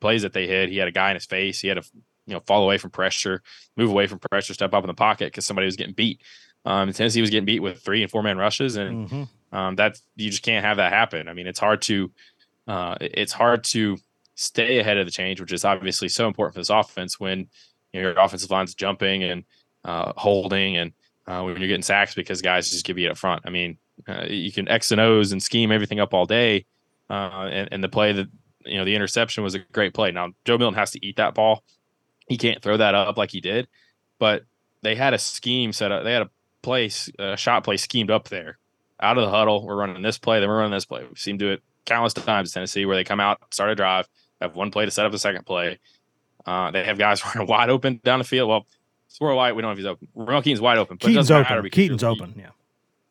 [0.00, 1.88] plays that they hit, he had a guy in his face, he had to
[2.26, 3.42] you know fall away from pressure,
[3.76, 6.20] move away from pressure, step up in the pocket because somebody was getting beat.
[6.66, 9.56] Um, Tennessee was getting beat with three and four man rushes, and mm-hmm.
[9.56, 11.28] um, that you just can't have that happen.
[11.28, 12.10] I mean, it's hard to
[12.68, 13.96] uh, it's hard to
[14.34, 17.48] stay ahead of the change, which is obviously so important for this offense when
[17.92, 19.44] you know, your offensive line's jumping and
[19.84, 20.92] uh, holding, and
[21.26, 23.42] uh, when you're getting sacks because guys just give you up front.
[23.46, 26.66] I mean, uh, you can X and O's and scheme everything up all day,
[27.10, 28.28] uh, and, and the play that
[28.64, 30.10] you know the interception was a great play.
[30.10, 31.62] Now Joe Milton has to eat that ball;
[32.28, 33.68] he can't throw that up like he did,
[34.18, 34.42] but
[34.82, 36.04] they had a scheme set up.
[36.04, 36.30] They had a
[36.62, 38.58] place, a shot play schemed up there.
[39.00, 41.04] Out of the huddle, we're running this play, then we're running this play.
[41.04, 44.08] We've seen do it countless times in Tennessee where they come out, start a drive,
[44.40, 45.78] have one play to set up the second play,
[46.46, 48.48] uh, they have guys running wide open down the field.
[48.48, 48.66] Well,
[49.08, 50.08] Squirrel White, we don't know if he's open.
[50.14, 51.70] Ramel Keyton's wide open, but Keyton's open.
[51.70, 52.34] Keyton's open.
[52.36, 52.50] Yeah.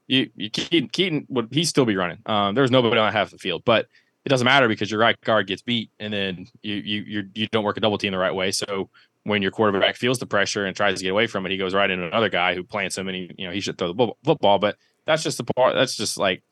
[0.08, 2.20] You, you Keyton, Keyton would he still be running?
[2.26, 3.88] Um, there's nobody on half the field, but
[4.24, 7.48] it doesn't matter because your right guard gets beat, and then you you you you
[7.48, 8.52] don't work a double team the right way.
[8.52, 8.90] So
[9.24, 11.74] when your quarterback feels the pressure and tries to get away from it, he goes
[11.74, 14.14] right into another guy who plants him, and he you know he should throw the
[14.24, 14.60] football.
[14.60, 15.74] But that's just the part.
[15.74, 16.44] That's just like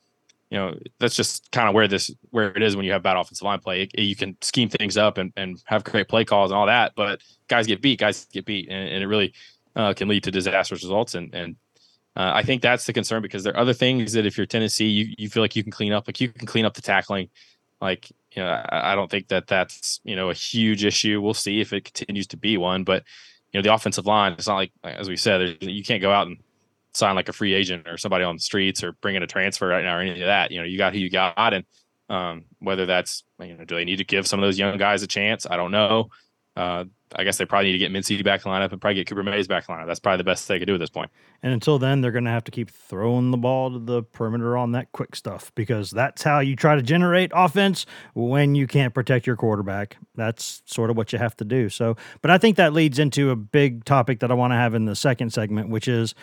[0.54, 3.18] you know that's just kind of where this where it is when you have bad
[3.18, 3.90] offensive line play.
[3.92, 6.94] It, you can scheme things up and, and have great play calls and all that,
[6.96, 9.34] but guys get beat, guys get beat, and, and it really
[9.76, 11.16] uh, can lead to disastrous results.
[11.16, 11.56] And and
[12.16, 14.86] uh, I think that's the concern because there are other things that if you're Tennessee,
[14.86, 17.30] you you feel like you can clean up, like you can clean up the tackling.
[17.82, 21.20] Like you know, I, I don't think that that's you know a huge issue.
[21.20, 23.04] We'll see if it continues to be one, but
[23.52, 24.34] you know the offensive line.
[24.34, 26.38] It's not like as we said, you can't go out and
[26.94, 29.68] sign like a free agent or somebody on the streets or bring in a transfer
[29.68, 30.52] right now or any of that.
[30.52, 31.66] You know, you got who you got, and
[32.10, 35.04] um, whether that's you know, do they need to give some of those young guys
[35.04, 35.46] a chance?
[35.50, 36.10] I don't know.
[36.56, 39.08] Uh, I guess they probably need to get Mincey back in lineup and probably get
[39.08, 39.88] Cooper Mays back in lineup.
[39.88, 41.12] That's probably the best they could do at this point.
[41.42, 44.56] And until then, they're going to have to keep throwing the ball to the perimeter
[44.58, 48.94] on that quick stuff because that's how you try to generate offense when you can't
[48.94, 49.98] protect your quarterback.
[50.16, 51.70] That's sort of what you have to do.
[51.70, 54.74] So, but I think that leads into a big topic that I want to have
[54.74, 56.14] in the second segment, which is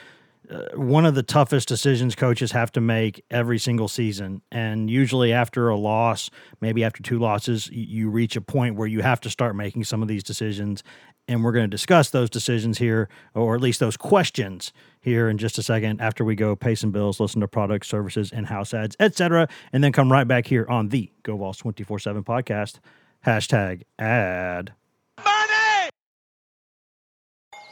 [0.51, 4.43] uh, one of the toughest decisions coaches have to make every single season.
[4.51, 9.01] And usually, after a loss, maybe after two losses, you reach a point where you
[9.01, 10.83] have to start making some of these decisions.
[11.29, 15.39] And we're going to discuss those decisions here, or at least those questions here in
[15.39, 18.75] just a second after we go pay some bills, listen to products, services, and house
[18.75, 19.49] ads, etc.
[19.73, 22.81] And then come right back here on the Go Vols 24 7 podcast.
[23.25, 24.73] Hashtag ad.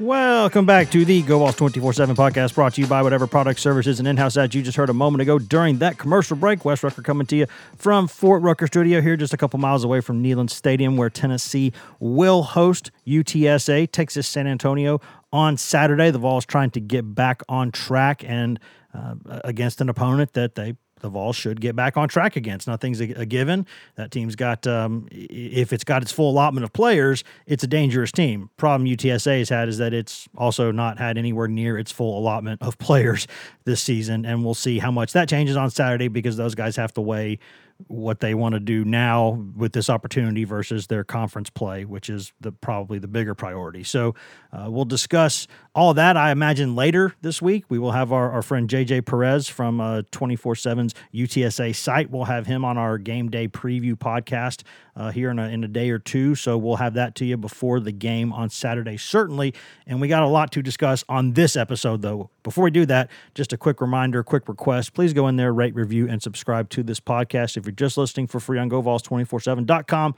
[0.00, 3.62] Welcome back to the Go Vols 24 7 podcast brought to you by whatever products,
[3.62, 6.64] services, and in house ads you just heard a moment ago during that commercial break.
[6.64, 10.00] Wes Rucker coming to you from Fort Rucker Studio here, just a couple miles away
[10.00, 15.00] from Neyland Stadium, where Tennessee will host UTSA, Texas San Antonio
[15.32, 16.10] on Saturday.
[16.10, 18.58] The Vols trying to get back on track and
[18.92, 20.74] uh, against an opponent that they
[21.04, 22.66] the Vols should get back on track against.
[22.66, 23.66] Nothing's a, a given.
[23.96, 28.10] That team's got, um, if it's got its full allotment of players, it's a dangerous
[28.10, 28.48] team.
[28.56, 32.62] Problem UTSA has had is that it's also not had anywhere near its full allotment
[32.62, 33.26] of players
[33.64, 36.94] this season, and we'll see how much that changes on Saturday because those guys have
[36.94, 37.38] to weigh
[37.86, 42.32] what they want to do now with this opportunity versus their conference play, which is
[42.40, 43.82] the probably the bigger priority.
[43.82, 44.14] So
[44.52, 46.16] uh, we'll discuss all that.
[46.16, 50.02] I imagine later this week we will have our, our friend JJ Perez from uh,
[50.12, 52.10] 24/7's UTSA site.
[52.10, 54.62] We'll have him on our game day preview podcast
[54.96, 56.34] uh, here in a, in a day or two.
[56.34, 59.54] So we'll have that to you before the game on Saturday, certainly.
[59.86, 62.30] And we got a lot to discuss on this episode, though.
[62.42, 64.94] Before we do that, just a quick reminder, quick request.
[64.94, 67.56] Please go in there, rate, review, and subscribe to this podcast.
[67.56, 70.14] If you're just listening for free on GoVols247.com,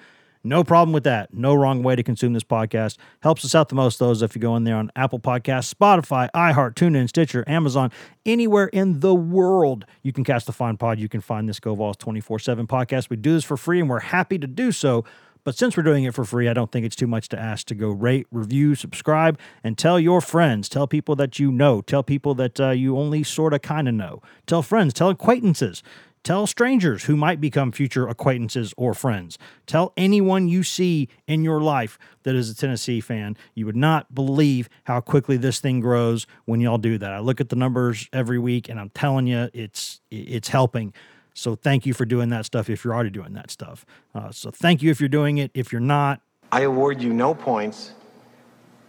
[0.46, 1.35] no problem with that.
[1.35, 2.96] No wrong way to consume this podcast.
[3.22, 6.28] Helps us out the most, those if you go in there on Apple Podcasts, Spotify,
[6.35, 7.90] iHeart, TuneIn, Stitcher, Amazon,
[8.24, 10.98] anywhere in the world you can cast the fine pod.
[10.98, 13.11] You can find this GoVols 24 7 podcast.
[13.11, 15.04] We do this for free and we're happy to do so.
[15.46, 17.68] But since we're doing it for free, I don't think it's too much to ask
[17.68, 20.68] to go rate, review, subscribe, and tell your friends.
[20.68, 21.82] Tell people that you know.
[21.82, 24.20] Tell people that uh, you only sort of kind of know.
[24.46, 24.92] Tell friends.
[24.92, 25.85] Tell acquaintances.
[26.26, 29.38] Tell strangers who might become future acquaintances or friends.
[29.64, 33.36] Tell anyone you see in your life that is a Tennessee fan.
[33.54, 37.12] You would not believe how quickly this thing grows when y'all do that.
[37.12, 40.92] I look at the numbers every week and I'm telling you it's it's helping.
[41.32, 43.86] So thank you for doing that stuff if you're already doing that stuff.
[44.12, 45.52] Uh, so thank you if you're doing it.
[45.54, 47.92] If you're not, I award you no points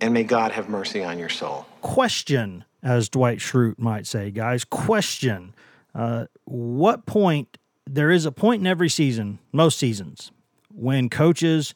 [0.01, 1.67] and may God have mercy on your soul.
[1.81, 5.53] Question, as Dwight Schrute might say, guys, question
[5.97, 7.57] uh, what point
[7.87, 10.31] there is a point in every season, most seasons,
[10.69, 11.73] when coaches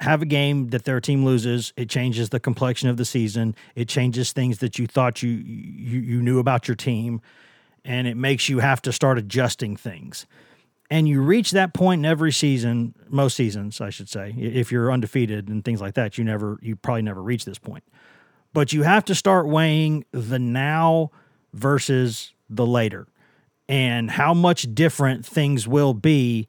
[0.00, 3.54] have a game that their team loses, it changes the complexion of the season.
[3.74, 7.20] It changes things that you thought you you, you knew about your team,
[7.84, 10.26] and it makes you have to start adjusting things.
[10.90, 14.34] And you reach that point in every season, most seasons, I should say.
[14.36, 17.84] If you're undefeated and things like that, you never, you probably never reach this point.
[18.52, 21.10] But you have to start weighing the now
[21.52, 23.06] versus the later
[23.68, 26.48] and how much different things will be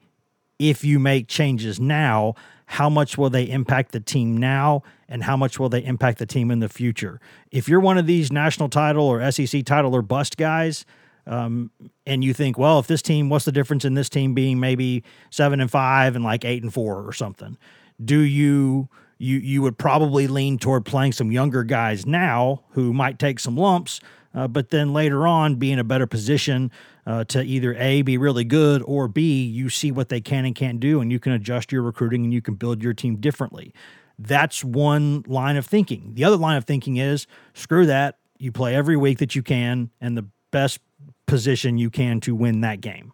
[0.60, 2.34] if you make changes now.
[2.68, 6.26] How much will they impact the team now, and how much will they impact the
[6.26, 7.22] team in the future?
[7.52, 10.84] If you're one of these national title or SEC title or bust guys,
[11.28, 11.70] um,
[12.08, 15.04] and you think, well, if this team, what's the difference in this team being maybe
[15.30, 17.56] seven and five and like eight and four or something?
[18.04, 23.20] Do you you you would probably lean toward playing some younger guys now who might
[23.20, 24.00] take some lumps,
[24.36, 26.72] uh, but then later on be in a better position
[27.08, 30.54] uh, to either A, be really good, or B, you see what they can and
[30.54, 33.74] can't do, and you can adjust your recruiting and you can build your team differently.
[34.20, 36.14] That's one line of thinking.
[36.14, 38.18] The other line of thinking is screw that.
[38.38, 40.80] You play every week that you can and the best
[41.26, 43.14] position you can to win that game.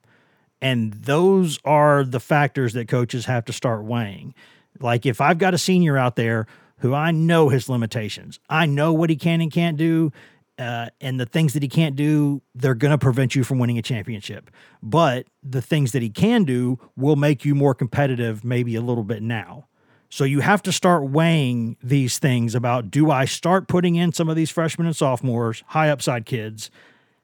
[0.62, 4.34] And those are the factors that coaches have to start weighing.
[4.80, 6.46] Like if I've got a senior out there
[6.78, 10.12] who I know his limitations, I know what he can and can't do,
[10.62, 13.80] uh, and the things that he can't do, they're going to prevent you from winning
[13.80, 14.52] a championship.
[14.84, 19.04] But the things that he can do will make you more competitive, maybe a little
[19.04, 19.66] bit now.
[20.10, 24.30] So you have to start weighing these things about do I start putting in some
[24.30, 26.70] of these freshmen and sophomores, high upside kids,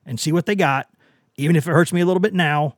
[0.03, 0.89] and see what they got,
[1.35, 2.75] even if it hurts me a little bit now?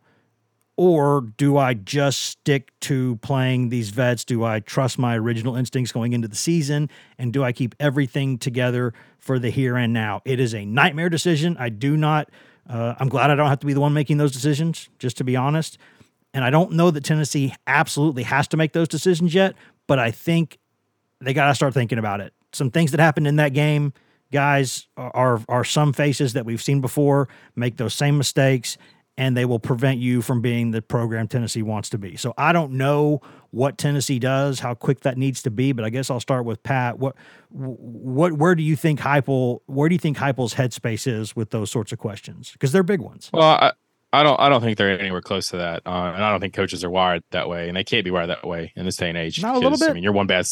[0.82, 4.24] Or do I just stick to playing these vets?
[4.24, 6.90] Do I trust my original instincts going into the season?
[7.18, 10.22] And do I keep everything together for the here and now?
[10.24, 11.58] It is a nightmare decision.
[11.60, 12.30] I do not,
[12.70, 15.26] uh, I'm glad I don't have to be the one making those decisions, just to
[15.26, 15.78] be honest.
[16.34, 20.12] And I don't know that Tennessee absolutely has to make those decisions yet, but I
[20.12, 20.60] think
[21.20, 22.32] they got to start thinking about it.
[22.54, 23.92] Some things that happened in that game,
[24.32, 28.78] guys, are, are some faces that we've seen before make those same mistakes
[29.20, 32.16] and they will prevent you from being the program Tennessee wants to be.
[32.16, 35.90] So I don't know what Tennessee does, how quick that needs to be, but I
[35.90, 37.00] guess I'll start with Pat.
[37.00, 37.18] What
[37.50, 41.70] what where do you think Heupel where do you think Heupel's headspace is with those
[41.70, 42.54] sorts of questions?
[42.54, 43.30] Because they're big ones.
[43.34, 43.74] Well, I,
[44.14, 46.54] I don't I don't think they're anywhere close to that, uh, and I don't think
[46.54, 49.10] coaches are wired that way, and they can't be wired that way in this day
[49.10, 49.42] and age.
[49.42, 49.90] Not a little bit.
[49.90, 50.46] I mean, you're one bad,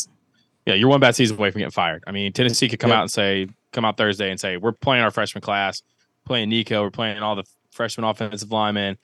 [0.66, 2.04] yeah, you're one bad season away from getting fired.
[2.06, 5.04] I mean, Tennessee could come out and say, come out Thursday and say, we're playing
[5.04, 5.82] our freshman class,
[6.26, 7.46] playing Nico, we're playing all the
[7.78, 8.98] freshman offensive lineman,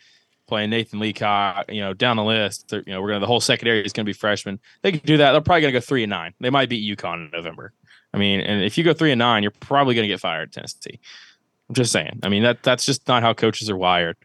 [0.48, 2.72] playing Nathan Leacock, you know, down the list.
[2.72, 4.60] You know, we're gonna the whole secondary is gonna be freshmen.
[4.82, 5.32] They can do that.
[5.32, 6.34] They're probably gonna go three and nine.
[6.42, 7.72] They might beat UConn in November.
[8.14, 11.00] I mean, and if you go three and nine, you're probably gonna get fired, Tennessee.
[11.70, 12.20] I'm just saying.
[12.24, 14.18] I mean, that that's just not how coaches are wired.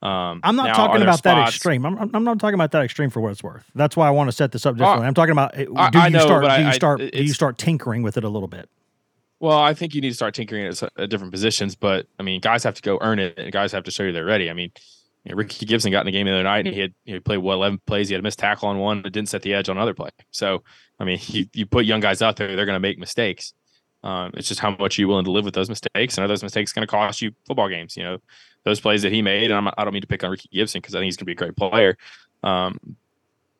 [0.00, 1.84] Um, I'm not now, talking about spots, that extreme.
[1.84, 3.64] I'm, I'm not talking about that extreme for what it's worth.
[3.74, 5.04] That's why I want to set this up differently.
[5.04, 7.10] Uh, I'm talking about do I, I you know, start do you I- start I-
[7.10, 8.68] do you start tinkering with it a little bit?
[9.40, 12.64] Well, I think you need to start tinkering at, different positions, but I mean, guys
[12.64, 14.50] have to go earn it, and guys have to show you they're ready.
[14.50, 14.72] I mean,
[15.24, 17.18] you know, Ricky Gibson got in the game the other night and he had he
[17.20, 18.08] played what eleven plays.
[18.08, 20.10] He had a missed tackle on one, but didn't set the edge on another play.
[20.30, 20.64] So
[20.98, 23.52] I mean, you, you put young guys out there, they're going to make mistakes.
[24.04, 26.42] Um, it's just how much you're willing to live with those mistakes, and are those
[26.42, 27.96] mistakes going to cost you football games?
[27.96, 28.18] You know,
[28.64, 30.48] those plays that he made, and I'm, I do not mean to pick on Ricky
[30.52, 31.96] Gibson because I think he's going to be a great player.
[32.42, 32.78] Um,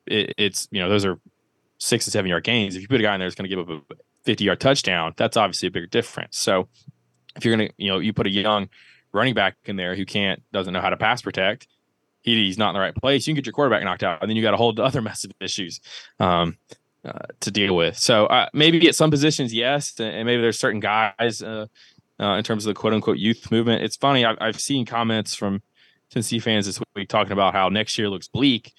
[0.06, 1.18] it, it's you know those are
[1.78, 2.76] six to seven yard gains.
[2.76, 3.94] If you put a guy in there that's going to give up a
[4.28, 6.36] 50 yard touchdown, that's obviously a bigger difference.
[6.36, 6.68] So
[7.34, 8.68] if you're going to you know you put a young
[9.10, 11.66] running back in there who can't doesn't know how to pass protect,
[12.20, 13.26] he, he's not in the right place.
[13.26, 15.24] You can get your quarterback knocked out, and then you got a whole other mess
[15.24, 15.80] of issues.
[16.20, 16.58] Um,
[17.04, 17.96] uh, to deal with.
[17.96, 21.66] So uh, maybe at some positions, yes, and maybe there's certain guys uh,
[22.20, 23.82] uh, in terms of the quote unquote youth movement.
[23.82, 24.26] It's funny.
[24.26, 25.62] I've, I've seen comments from
[26.10, 28.74] Tennessee fans this week talking about how next year looks bleak.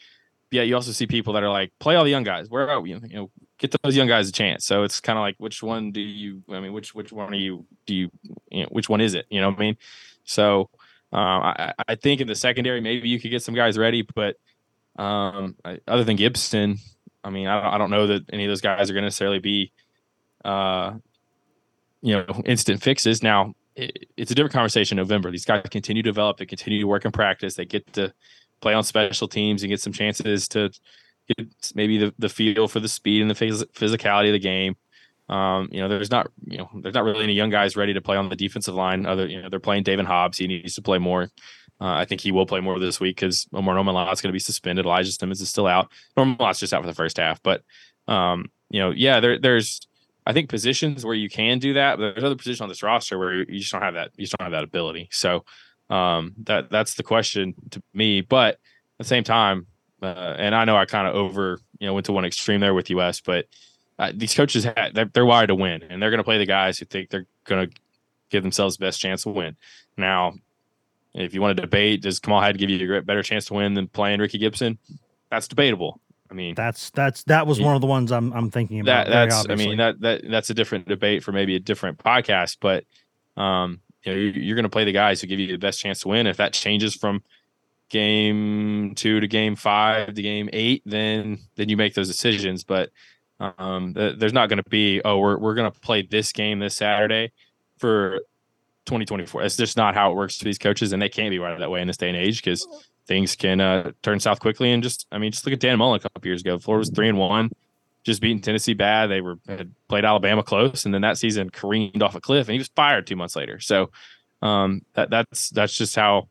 [0.52, 2.50] Yeah, you also see people that are like, play all the young guys.
[2.50, 2.92] Where are we?
[2.92, 4.66] You know, get those young guys a chance.
[4.66, 6.42] So it's kind of like, which one do you?
[6.50, 7.66] I mean, which which one are you?
[7.86, 8.10] Do you?
[8.50, 9.26] you know, which one is it?
[9.30, 9.78] You know what I mean?
[10.24, 10.70] So
[11.14, 14.38] uh, I, I think in the secondary, maybe you could get some guys ready, but
[14.98, 16.78] um, I, other than Gibson,
[17.24, 19.40] I mean, I, I don't know that any of those guys are going to necessarily
[19.40, 19.72] be,
[20.46, 20.94] uh,
[22.02, 23.22] you know, instant fixes.
[23.24, 25.32] Now, it, it's a different conversation in November.
[25.32, 28.14] These guys continue to develop, they continue to work in practice, they get to
[28.62, 30.70] play on special teams and get some chances to
[31.38, 34.76] get maybe the, the feel for the speed and the phys- physicality of the game.
[35.30, 38.02] Um, you know, there's not, you know, there's not really any young guys ready to
[38.02, 39.06] play on the defensive line.
[39.06, 40.40] Other, you know, they're playing David Hobbs.
[40.40, 41.30] He needs to play more.
[41.82, 44.34] Uh, I think he will play more this week because Omar Norman is going to
[44.34, 44.86] be suspended.
[44.86, 45.92] Elijah Simmons is still out.
[46.18, 47.42] Norman-Lott's just out for the first half.
[47.42, 47.62] But,
[48.08, 49.88] um, you know, yeah, there, there's,
[50.26, 53.18] I think positions where you can do that, but there's other positions on this roster
[53.18, 54.12] where you just don't have that.
[54.18, 55.10] You just don't have that ability.
[55.12, 55.46] So
[55.90, 58.22] um, that that's the question to me.
[58.22, 58.60] But at
[58.98, 59.68] the same time,
[60.02, 62.74] uh, and I know I kind of over, you know, went to one extreme there
[62.74, 63.46] with US, but
[63.98, 66.80] uh, these coaches they're, they're wired to win, and they're going to play the guys
[66.80, 67.76] who think they're going to
[68.30, 69.58] give themselves the best chance to win.
[69.98, 70.36] Now,
[71.14, 73.74] if you want to debate, does Kamal Hadden give you a better chance to win
[73.74, 74.78] than playing Ricky Gibson?
[75.30, 76.00] That's debatable.
[76.32, 79.08] I mean, that's that's that was one of the ones I'm I'm thinking about.
[79.08, 82.58] That, that's I mean that that that's a different debate for maybe a different podcast,
[82.62, 82.86] but
[83.36, 85.80] um, you know, you're, you're going to play the guys who give you the best
[85.80, 86.28] chance to win.
[86.28, 87.24] If that changes from
[87.90, 92.64] game two to game five to game eight, then then you make those decisions.
[92.64, 92.90] But
[93.40, 96.60] um, th- there's not going to be oh we're we're going to play this game
[96.60, 97.32] this Saturday
[97.78, 98.20] for
[98.86, 99.44] 2024.
[99.44, 101.72] It's just not how it works for these coaches, and they can't be right that
[101.72, 102.68] way in this day and age because
[103.08, 104.72] things can uh, turn south quickly.
[104.72, 106.60] And just, I mean, just look at Dan Mullen a couple years ago.
[106.60, 107.52] Florida was three and one,
[108.04, 109.08] just beating Tennessee bad.
[109.08, 112.54] They were had played Alabama close, and then that season careened off a cliff, and
[112.54, 113.60] he was fired two months later.
[113.60, 113.92] So
[114.42, 116.30] um, that that's that's just how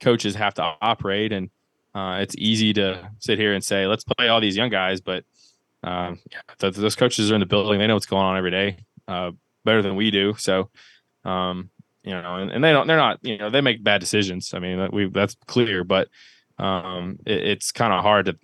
[0.00, 1.50] coaches have to operate, and
[1.94, 5.24] uh, it's easy to sit here and say, let's play all these young guys, but
[5.82, 6.18] um,
[6.58, 7.78] those coaches are in the building.
[7.78, 8.78] They know what's going on every day
[9.08, 9.32] uh,
[9.64, 10.34] better than we do.
[10.36, 10.70] So
[11.24, 11.70] um,
[12.02, 14.54] you know, and, and they don't, they're not, you know, they make bad decisions.
[14.54, 16.08] I mean, we that's clear, but
[16.58, 18.38] um, it, it's kind of hard to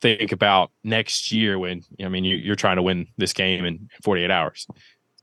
[0.00, 3.88] think about next year when, I mean, you, are trying to win this game in
[4.02, 4.66] 48 hours.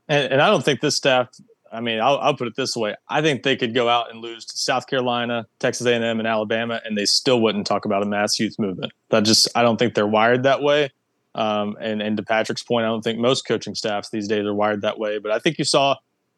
[0.08, 1.28] And, and I don't think this staff,
[1.72, 4.20] I mean, I'll, I'll, put it this way: I think they could go out and
[4.20, 8.06] lose to South Carolina, Texas A&M, and Alabama, and they still wouldn't talk about a
[8.06, 8.92] mass youth movement.
[9.10, 10.90] That just, I don't think they're wired that way.
[11.34, 14.54] Um, and and to Patrick's point, I don't think most coaching staffs these days are
[14.54, 15.18] wired that way.
[15.18, 15.96] But I think you saw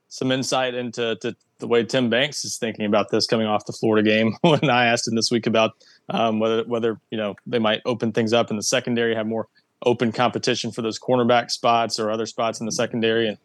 [0.09, 1.16] some insight into
[1.62, 4.87] the way Tim Banks is thinking about this coming off the Florida game when I
[4.87, 5.72] asked him this week about
[6.11, 9.49] um, whether whether you know they might open things up in the secondary, have more
[9.85, 13.39] open competition for those cornerback spots or other spots in the secondary, and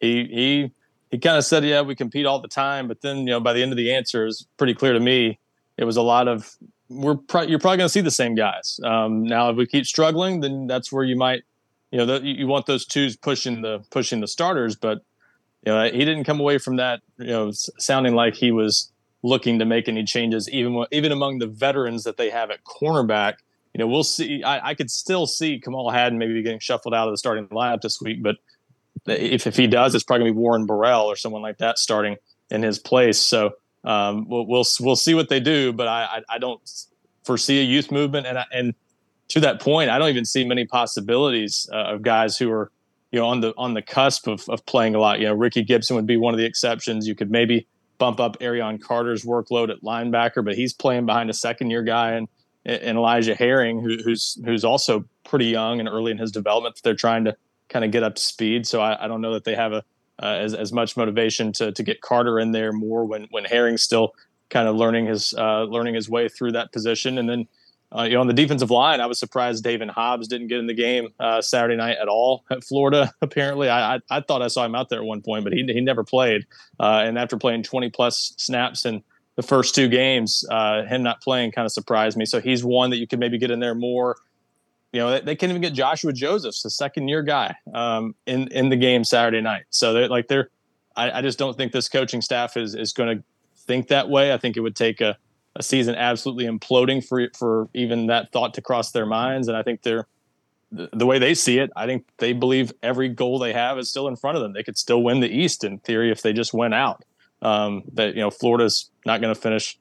[0.00, 0.72] he he
[1.14, 3.52] he kind of said, yeah, we compete all the time, but then you know by
[3.52, 5.38] the end of the answer is pretty clear to me.
[5.76, 6.56] It was a lot of
[6.88, 8.80] we're pro- you're probably going to see the same guys.
[8.82, 11.44] Um, now, if we keep struggling, then that's where you might,
[11.92, 15.02] you know, you want those twos pushing the pushing the starters, but
[15.64, 18.90] you know, he didn't come away from that, you know, sounding like he was
[19.22, 23.34] looking to make any changes, even even among the veterans that they have at cornerback.
[23.72, 24.42] You know, we'll see.
[24.42, 27.82] I, I could still see Kamal Hadden maybe getting shuffled out of the starting lineup
[27.82, 28.34] this week, but
[29.06, 31.78] if, if he does, it's probably going to be Warren Burrell or someone like that
[31.78, 32.16] starting
[32.50, 33.18] in his place.
[33.18, 36.60] So um, we'll, we'll we'll see what they do, but I I, I don't
[37.24, 38.74] foresee a youth movement, and I, and
[39.28, 42.70] to that point, I don't even see many possibilities uh, of guys who are
[43.12, 45.20] you know on the on the cusp of, of playing a lot.
[45.20, 47.06] You know, Ricky Gibson would be one of the exceptions.
[47.06, 47.66] You could maybe
[47.98, 52.12] bump up Arion Carter's workload at linebacker, but he's playing behind a second year guy
[52.12, 52.28] and
[52.64, 56.80] and Elijah Herring, who, who's who's also pretty young and early in his development.
[56.82, 57.36] They're trying to
[57.68, 58.66] kind of get up to speed.
[58.66, 59.84] So I, I don't know that they have a
[60.22, 63.82] uh, as as much motivation to to get Carter in there more when when Herring's
[63.82, 64.14] still
[64.50, 67.18] kind of learning his uh, learning his way through that position.
[67.18, 67.48] And then
[67.96, 70.66] uh, you know, on the defensive line, I was surprised David Hobbs didn't get in
[70.66, 73.12] the game uh, Saturday night at all at Florida.
[73.22, 75.64] Apparently, I, I, I thought I saw him out there at one point, but he
[75.64, 76.44] he never played.
[76.80, 79.02] Uh, and after playing 20 plus snaps in
[79.36, 82.24] the first two games, uh, him not playing kind of surprised me.
[82.24, 84.16] So he's one that you could maybe get in there more.
[84.94, 88.46] You know, they, they can even get Joshua Josephs, the second year guy, um, in
[88.52, 89.64] in the game Saturday night.
[89.70, 90.50] So they're like they're.
[90.94, 93.24] I, I just don't think this coaching staff is is going to
[93.56, 94.32] think that way.
[94.32, 95.18] I think it would take a,
[95.56, 99.48] a season absolutely imploding for for even that thought to cross their minds.
[99.48, 100.06] And I think they're
[100.70, 101.72] the, the way they see it.
[101.74, 104.52] I think they believe every goal they have is still in front of them.
[104.52, 107.02] They could still win the East in theory if they just went out.
[107.42, 109.76] Um, that you know Florida's not going to finish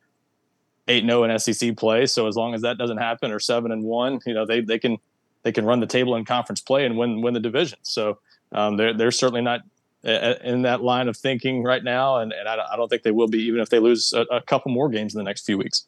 [0.87, 2.05] eight zero in SEC play.
[2.05, 4.79] So as long as that doesn't happen, or seven and one, you know they they
[4.79, 4.97] can
[5.43, 7.79] they can run the table in conference play and win win the division.
[7.83, 8.19] So
[8.51, 9.61] um, they're they're certainly not
[10.03, 13.39] in that line of thinking right now, and, and I, don't think they will be
[13.43, 15.85] even if they lose a, a couple more games in the next few weeks.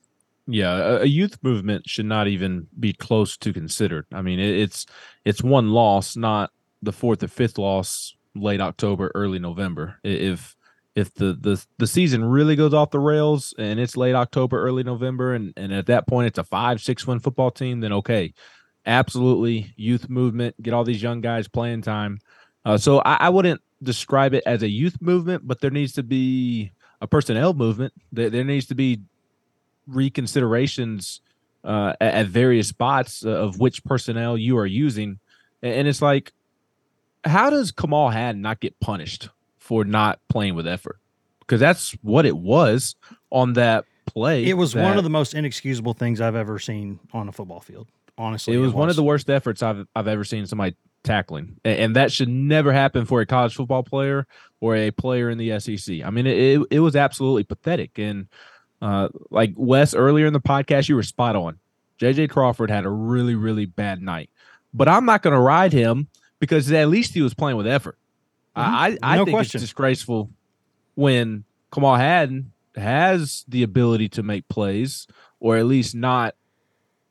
[0.47, 4.05] Yeah, a youth movement should not even be close to considered.
[4.13, 4.85] I mean, it's
[5.25, 9.99] it's one loss, not the fourth or fifth loss late October, early November.
[10.03, 10.55] If
[10.95, 14.83] if the the the season really goes off the rails and it's late October, early
[14.83, 18.33] November, and and at that point it's a five six win football team, then okay,
[18.85, 22.19] absolutely youth movement, get all these young guys playing time.
[22.63, 26.03] Uh, so I, I, wouldn't describe it as a youth movement, but there needs to
[26.03, 27.93] be a personnel movement.
[28.11, 29.01] There, there needs to be
[29.87, 31.19] reconsiderations
[31.63, 35.19] uh, at, at, various spots of which personnel you are using,
[35.61, 36.33] and, and it's like,
[37.23, 39.29] how does Kamal Hadden not get punished
[39.65, 40.99] for not playing with effort
[41.39, 42.95] because that's what it was
[43.31, 44.45] on that play.
[44.45, 47.61] It was that, one of the most inexcusable things I've ever seen on a football
[47.61, 47.87] field.
[48.15, 48.73] Honestly, it was, it was.
[48.75, 52.29] one of the worst efforts I've I've ever seen somebody tackling, and, and, that should
[52.29, 54.27] never happen for a college football player
[54.61, 56.01] or a player in the SEC.
[56.05, 57.97] I mean, it it, it was absolutely pathetic.
[57.97, 58.27] And
[58.83, 61.57] uh, like Wes earlier in the podcast, you were spot on.
[61.99, 64.29] JJ Crawford had a really really bad night,
[64.75, 66.07] but I'm not going to ride him
[66.39, 67.97] because at least he was playing with effort.
[68.55, 68.75] Mm-hmm.
[68.75, 69.57] I I no think question.
[69.57, 70.29] it's disgraceful
[70.95, 71.43] when
[71.73, 75.07] Kamal Hadden has the ability to make plays
[75.39, 76.35] or at least not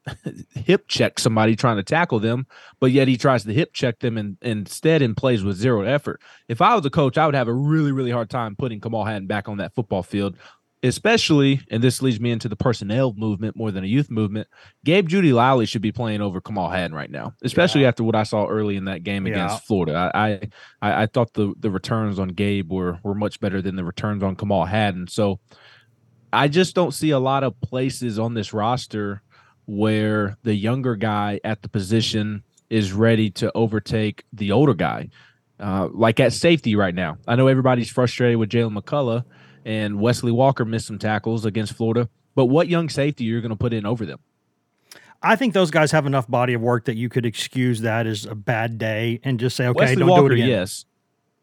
[0.54, 2.46] hip check somebody trying to tackle them,
[2.80, 6.20] but yet he tries to hip check them and instead and plays with zero effort.
[6.48, 9.04] If I was a coach, I would have a really, really hard time putting Kamal
[9.04, 10.36] Hadden back on that football field
[10.84, 14.46] especially, and this leads me into the personnel movement more than a youth movement.
[14.84, 17.88] Gabe Jeudy-Lally should be playing over Kamal Hadden right now, especially yeah.
[17.88, 19.60] after what I saw early in that game against yeah.
[19.66, 20.12] Florida.
[20.14, 20.40] I,
[20.82, 24.22] I I thought the the returns on Gabe were were much better than the returns
[24.22, 25.08] on Kamal Hadden.
[25.08, 25.40] So
[26.32, 29.22] I just don't see a lot of places on this roster
[29.64, 35.08] where the younger guy at the position is ready to overtake the older guy.
[35.60, 37.16] Uh, like at safety right now.
[37.28, 39.24] I know everybody's frustrated with Jaylen McCollough
[39.64, 42.08] and Wesley Walker missed some tackles against Florida.
[42.34, 44.18] But what young safety you're going to put in over them?
[45.22, 48.26] I think those guys have enough body of work that you could excuse that as
[48.26, 50.48] a bad day and just say, okay, Wesley don't Walker, do it again.
[50.48, 50.84] Yes,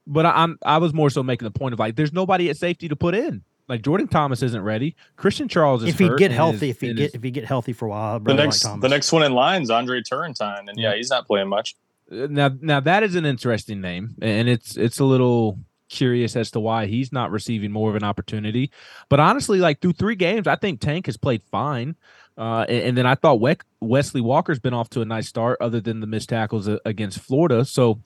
[0.05, 2.57] but I, I'm I was more so making the point of like, there's nobody at
[2.57, 3.43] safety to put in.
[3.67, 4.95] Like Jordan Thomas isn't ready.
[5.15, 7.73] Christian Charles is if he get healthy, if he get is, if he get healthy
[7.73, 8.19] for a while.
[8.19, 11.47] The next the next one in line is Andre Turrentine, and yeah, he's not playing
[11.47, 11.75] much.
[12.11, 15.57] Uh, now now that is an interesting name, and it's it's a little
[15.91, 18.71] curious as to why he's not receiving more of an opportunity.
[19.09, 21.95] But honestly, like through three games, I think Tank has played fine.
[22.37, 25.57] Uh, and, and, then I thought we- Wesley Walker's been off to a nice start,
[25.61, 27.65] other than the missed tackles against Florida.
[27.65, 27.99] So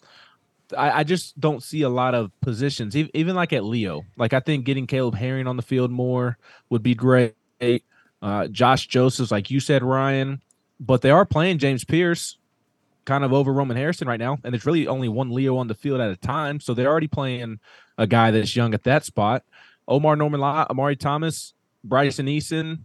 [0.75, 4.03] I, I just don't see a lot of positions, even, like at Leo.
[4.17, 6.38] Like I think getting Caleb Herring on the field more
[6.69, 7.36] would be great.
[8.21, 10.41] Uh, Josh Josephs, like you said, Ryan,
[10.79, 12.38] but they are playing James Pearce
[13.06, 15.76] kind of over Roman Harrison right now, and there's really only one Leo on the
[15.76, 16.60] field at a time.
[16.60, 17.60] So they're already playing
[17.97, 19.43] a guy that's young at that spot.
[19.88, 21.53] Omar Norman, Omari Thomas,
[21.84, 22.80] Bryson Eason,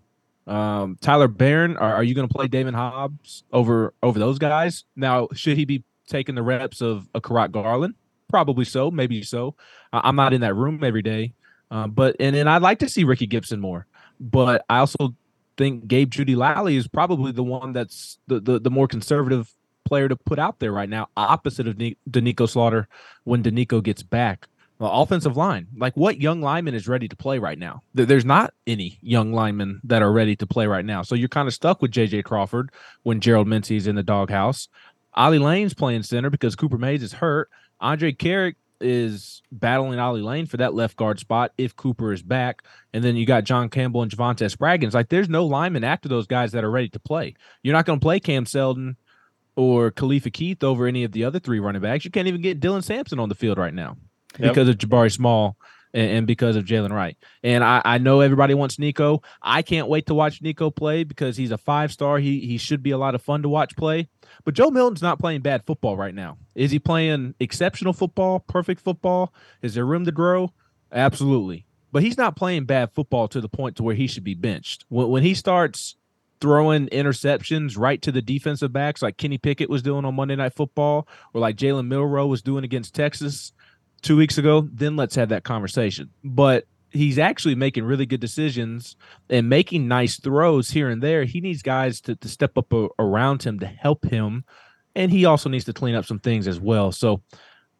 [0.46, 1.76] um, Tyler Baron.
[1.76, 4.84] Are, are you going to play David Hobbs over over those guys?
[4.94, 7.94] Now, should he be taking the reps of a Kurott Garland?
[8.28, 9.56] Probably so, maybe so.
[9.92, 11.32] I'm not in that room every day,
[11.70, 13.86] uh, but and then I'd like to see Ricky Gibson more.
[14.20, 15.14] But I also
[15.56, 19.52] think Gabe Jeudy-Lally is probably the one that's the, the, the more conservative
[19.84, 22.88] player to put out there right now, opposite of Doneiko Slaughter
[23.24, 24.46] when Doneiko gets back.
[24.78, 27.82] Well, offensive line, like what young lineman is ready to play right now?
[27.92, 31.02] There's not any young linemen that are ready to play right now.
[31.02, 32.72] So you're kind of stuck with JJ Crawford
[33.02, 34.68] when Gerald Mincey's in the doghouse.
[35.12, 37.50] Ollie Lane's playing center because Cooper Mays is hurt.
[37.82, 42.62] Andrej Karic is battling Ollie Lane for that left guard spot if Cooper is back.
[42.94, 44.94] And then you got John Campbell and Javontez Spraggins.
[44.94, 47.34] Like there's no linemen after those guys that are ready to play.
[47.62, 48.96] You're not going to play Cam Seldon
[49.56, 52.04] or Khalifa Keith over any of the other three running backs.
[52.04, 53.96] You can't even get Dylan Sampson on the field right now
[54.38, 54.52] yep.
[54.52, 55.56] because of Jabari Small
[55.92, 57.16] and, and because of Jaylen Wright.
[57.42, 59.22] And I, I, know everybody wants Nico.
[59.42, 62.18] I can't wait to watch Nico play because he's a five star.
[62.18, 64.08] He he should be a lot of fun to watch play.
[64.44, 66.38] But Joe Milton's not playing bad football right now.
[66.54, 69.34] Is he playing exceptional football, perfect football?
[69.62, 70.52] Is there room to grow?
[70.92, 71.66] Absolutely.
[71.92, 74.84] but he's not playing bad football to the point to where he should be benched.
[74.88, 75.96] When, when he starts
[76.40, 80.54] throwing interceptions right to the defensive backs, like Kenny Pickett was doing on Monday Night
[80.54, 83.52] Football, or like Jalen Milroe was doing against Texas
[84.02, 86.10] two weeks ago, then let's have that conversation.
[86.24, 88.96] But he's actually making really good decisions
[89.28, 91.24] and making nice throws here and there.
[91.24, 94.44] He needs guys to, to step up a, around him to help him.
[94.96, 96.90] And he also needs to clean up some things as well.
[96.90, 97.22] So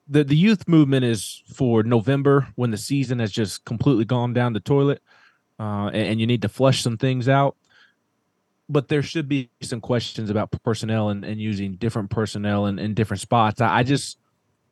[0.08, 4.52] the, the youth movement is for November when the season has just completely gone down
[4.52, 5.02] the toilet
[5.58, 7.56] uh, and, and you need to flush some things out.
[8.70, 12.94] But there should be some questions about personnel and, and using different personnel in, in
[12.94, 13.60] different spots.
[13.60, 14.18] I, I just,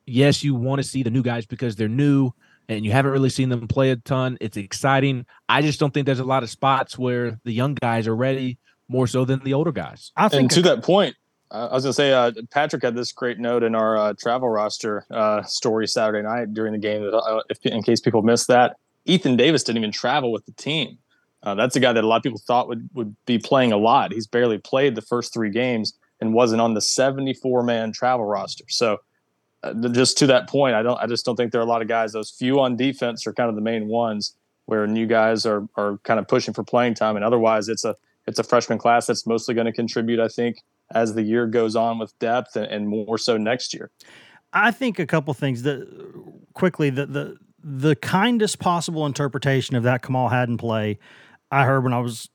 [0.05, 2.31] yes, you want to see the new guys because they're new
[2.69, 4.37] and you haven't really seen them play a ton.
[4.39, 5.25] It's exciting.
[5.49, 8.57] I just don't think there's a lot of spots where the young guys are ready
[8.87, 10.11] more so than the older guys.
[10.15, 11.15] I think and to that point,
[11.51, 14.13] uh, I was going to say, uh, Patrick had this great note in our uh,
[14.17, 17.01] travel roster uh, story Saturday night during the game.
[17.01, 20.51] That, uh, if, in case people missed that, Ethan Davis didn't even travel with the
[20.53, 20.99] team.
[21.43, 23.77] Uh, that's a guy that a lot of people thought would, would be playing a
[23.77, 24.11] lot.
[24.11, 28.65] He's barely played the first three games and wasn't on the 74 man travel roster.
[28.67, 28.97] So
[29.63, 30.97] uh, just to that point, I don't.
[30.99, 32.13] I just don't think there are a lot of guys.
[32.13, 34.35] Those few on defense are kind of the main ones
[34.65, 37.95] where new guys are are kind of pushing for playing time, and otherwise, it's a
[38.25, 40.19] it's a freshman class that's mostly going to contribute.
[40.19, 40.61] I think
[40.93, 43.91] as the year goes on with depth and, and more so next year.
[44.53, 45.87] I think a couple things that
[46.53, 50.97] quickly the the the kindest possible interpretation of that Kamal Hadden play
[51.51, 52.29] I heard when I was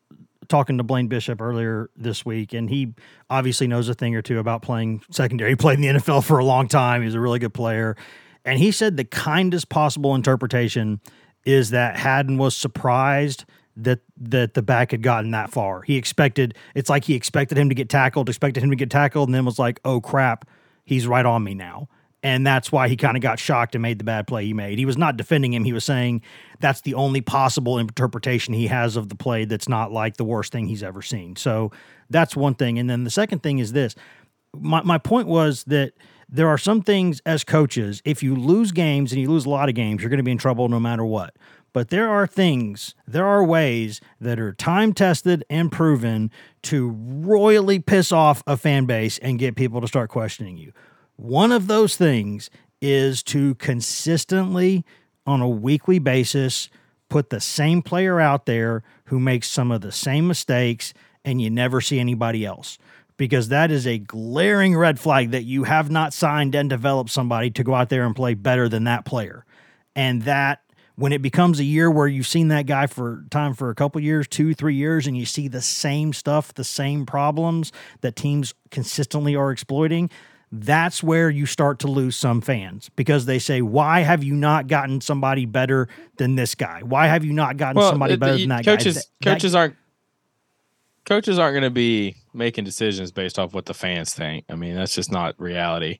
[0.48, 2.94] talking to Blaine Bishop earlier this week, and he
[3.30, 5.50] obviously knows a thing or two about playing secondary.
[5.54, 7.02] He played in the NFL for a long time.
[7.02, 7.96] He's a really good player.
[8.44, 11.00] And he said the kindest possible interpretation
[11.44, 13.44] is that Hadden was surprised
[13.76, 15.82] that that the back had gotten that far.
[15.82, 19.28] He expected it's like he expected him to get tackled, expected him to get tackled,
[19.28, 20.48] and then was like, oh crap,
[20.84, 21.88] he's right on me now
[22.24, 24.78] and that's why he kind of got shocked and made the bad play he made.
[24.78, 25.62] He was not defending him.
[25.62, 26.22] He was saying
[26.58, 30.50] that's the only possible interpretation he has of the play that's not like the worst
[30.50, 31.36] thing he's ever seen.
[31.36, 31.70] So
[32.08, 32.78] that's one thing.
[32.78, 33.94] And then the second thing is this.
[34.56, 35.92] My my point was that
[36.26, 39.68] there are some things as coaches, if you lose games and you lose a lot
[39.68, 41.36] of games, you're going to be in trouble no matter what.
[41.74, 46.30] But there are things, there are ways that are time tested and proven
[46.62, 50.72] to royally piss off a fan base and get people to start questioning you.
[51.16, 52.50] One of those things
[52.80, 54.84] is to consistently,
[55.26, 56.68] on a weekly basis,
[57.08, 60.92] put the same player out there who makes some of the same mistakes
[61.24, 62.78] and you never see anybody else.
[63.16, 67.50] Because that is a glaring red flag that you have not signed and developed somebody
[67.52, 69.46] to go out there and play better than that player.
[69.94, 70.60] And that
[70.96, 74.00] when it becomes a year where you've seen that guy for time for a couple
[74.00, 78.54] years, two, three years, and you see the same stuff, the same problems that teams
[78.70, 80.10] consistently are exploiting,
[80.60, 84.66] that's where you start to lose some fans because they say, "Why have you not
[84.68, 86.82] gotten somebody better than this guy?
[86.82, 89.76] Why have you not gotten well, somebody better than that coaches, guy?" Coaches that, aren't
[91.04, 94.44] coaches aren't going to be making decisions based off what the fans think.
[94.48, 95.98] I mean, that's just not reality.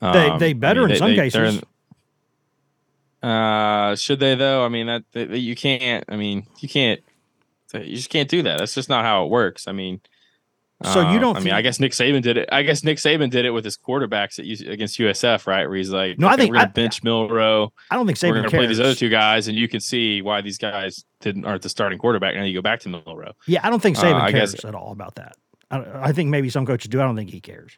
[0.00, 1.62] They um, they better I mean, in some they, cases.
[3.22, 4.64] Uh, should they though?
[4.64, 6.04] I mean, that, that you can't.
[6.08, 7.00] I mean, you can't.
[7.72, 8.58] You just can't do that.
[8.58, 9.66] That's just not how it works.
[9.68, 10.00] I mean,
[10.84, 11.36] so you don't?
[11.36, 12.48] Uh, I mean, I guess Nick Saban did it.
[12.52, 15.66] I guess Nick Saban did it with his quarterbacks at, against USF, right?
[15.66, 17.72] Where he's like, "No, okay, I think we're gonna I, bench Milroe.
[17.90, 18.60] I don't think Saban we're gonna cares.
[18.60, 21.68] play these other two guys, and you can see why these guys didn't aren't the
[21.68, 22.34] starting quarterback.
[22.34, 23.32] Now you go back to Milroe.
[23.46, 25.36] Yeah, I don't think Saban uh, cares guess, at all about that.
[25.70, 27.00] I, I think maybe some coaches do.
[27.00, 27.76] I don't think he cares.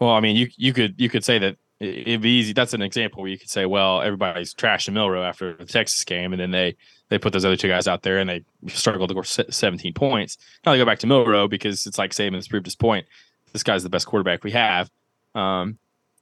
[0.00, 2.52] Well, I mean, you you could you could say that it'd be easy.
[2.52, 6.32] That's an example where you could say, well, everybody's trashing Milroe after the Texas game,
[6.32, 6.76] and then they
[7.10, 10.38] they put those other two guys out there and they struggled to score 17 points.
[10.64, 13.06] Now they go back to Milroe because it's like Saban's proved his point.
[13.52, 14.90] This guy's the best quarterback we have.
[15.34, 15.78] Um,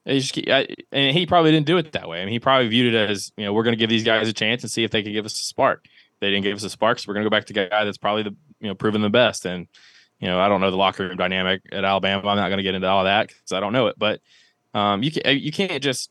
[0.07, 2.23] just, I, and he probably didn't do it that way.
[2.23, 4.27] I mean, he probably viewed it as, you know, we're going to give these guys
[4.27, 5.85] a chance and see if they can give us a spark.
[6.21, 7.85] They didn't give us a spark, so we're going to go back to a guy
[7.85, 9.45] that's probably the, you know, proven the best.
[9.45, 9.69] And,
[10.19, 12.27] you know, I don't know the locker room dynamic at Alabama.
[12.27, 13.97] I'm not going to get into all that because I don't know it.
[13.99, 14.21] But
[14.75, 16.11] um, you can you can't just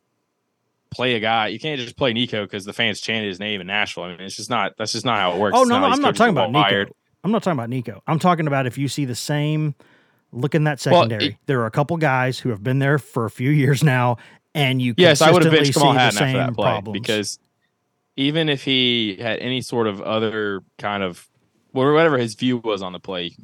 [0.98, 1.48] play a guy.
[1.48, 4.04] You can't just play Nico because the fans chanted his name in Nashville.
[4.04, 4.74] I mean, it's just not.
[4.78, 5.56] That's just not how it works.
[5.56, 6.91] Oh no, no I'm not talking about Nico.
[7.24, 8.02] I'm not talking about Nico.
[8.08, 9.76] I'm talking about if you see the same
[10.32, 11.20] look in that secondary.
[11.20, 13.84] Well, it, there are a couple guys who have been there for a few years
[13.84, 14.18] now,
[14.56, 17.00] and you yes, I would have benched Kamal Hadden after that play problems.
[17.00, 17.39] because
[18.16, 21.28] even if he had any sort of other kind of
[21.74, 23.36] or whatever his view was on the play,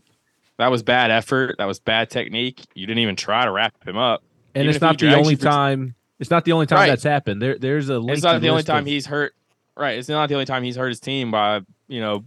[0.58, 1.56] that was bad effort.
[1.60, 2.66] That was bad technique.
[2.74, 4.24] You didn't even try to wrap him up.
[4.56, 6.88] And even it's not the only time it's not the only time right.
[6.88, 7.42] that's happened.
[7.42, 8.02] There, there's a.
[8.08, 8.88] It's not the only time of...
[8.88, 9.34] he's hurt.
[9.76, 9.98] Right.
[9.98, 12.26] It's not the only time he's hurt his team by you know,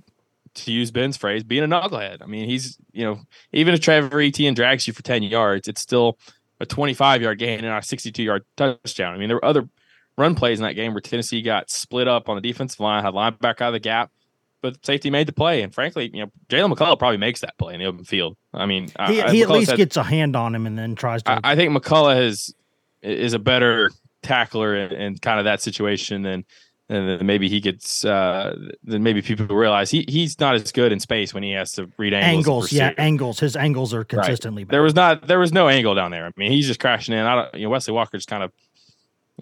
[0.54, 2.22] to use Ben's phrase, being a knucklehead.
[2.22, 3.20] I mean, he's you know,
[3.52, 6.18] even if Trevor Etienne drags you for ten yards, it's still
[6.60, 9.14] a 25 yard gain and a 62 yard touchdown.
[9.14, 9.68] I mean, there were other
[10.16, 13.14] run plays in that game where Tennessee got split up on the defensive line, had
[13.14, 14.10] linebacker out of the gap,
[14.62, 15.62] but safety made the play.
[15.62, 18.36] And frankly, you know, Jaylen McCollough probably makes that play in the open field.
[18.54, 20.94] I mean, he, I, he at least said- gets a hand on him and then
[20.94, 21.32] tries to.
[21.32, 22.54] I, I think McCollough is
[23.02, 23.90] is a better
[24.22, 26.44] tackler in, in kind of that situation than
[26.88, 30.92] and then maybe he gets uh then maybe people realize he he's not as good
[30.92, 32.46] in space when he has to read angles.
[32.46, 33.40] angles, yeah, angles.
[33.40, 34.08] His angles are Right.
[34.08, 36.26] consistently There was not there was no angle down there.
[36.26, 37.20] I mean, he's just crashing in.
[37.26, 38.52] I don't you know Wesley walker's kind of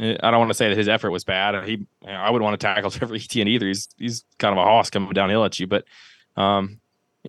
[0.00, 1.64] I don't want to say that his effort was bad.
[1.68, 3.66] He I wouldn't want to tackle Trevor Etienne either.
[3.66, 5.84] He's he's kind of a hoss coming downhill at you, but
[6.36, 6.80] um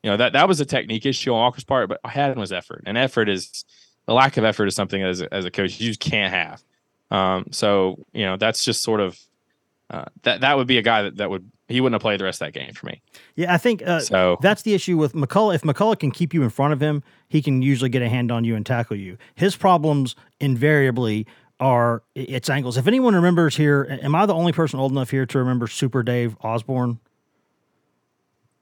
[0.02, 2.84] you know that that was a technique issue on Walker's part, but had was effort.
[2.86, 3.66] And effort is
[4.06, 6.64] the lack of effort is something as a, as a coach you just can't have.
[7.12, 9.20] Um so, you know, that's just sort of
[9.90, 12.24] uh, that that would be a guy that, that would he wouldn't have played the
[12.24, 13.02] rest of that game for me.
[13.36, 15.56] Yeah, I think uh, So- that's the issue with McCollough.
[15.56, 18.32] If McCollough can keep you in front of him, he can usually get a hand
[18.32, 19.18] on you and tackle you.
[19.36, 21.26] His problems invariably
[21.60, 22.78] are its angles.
[22.78, 26.04] If anyone remembers here, am I the only person old enough here to remember Super
[26.04, 27.00] Dave Osborne?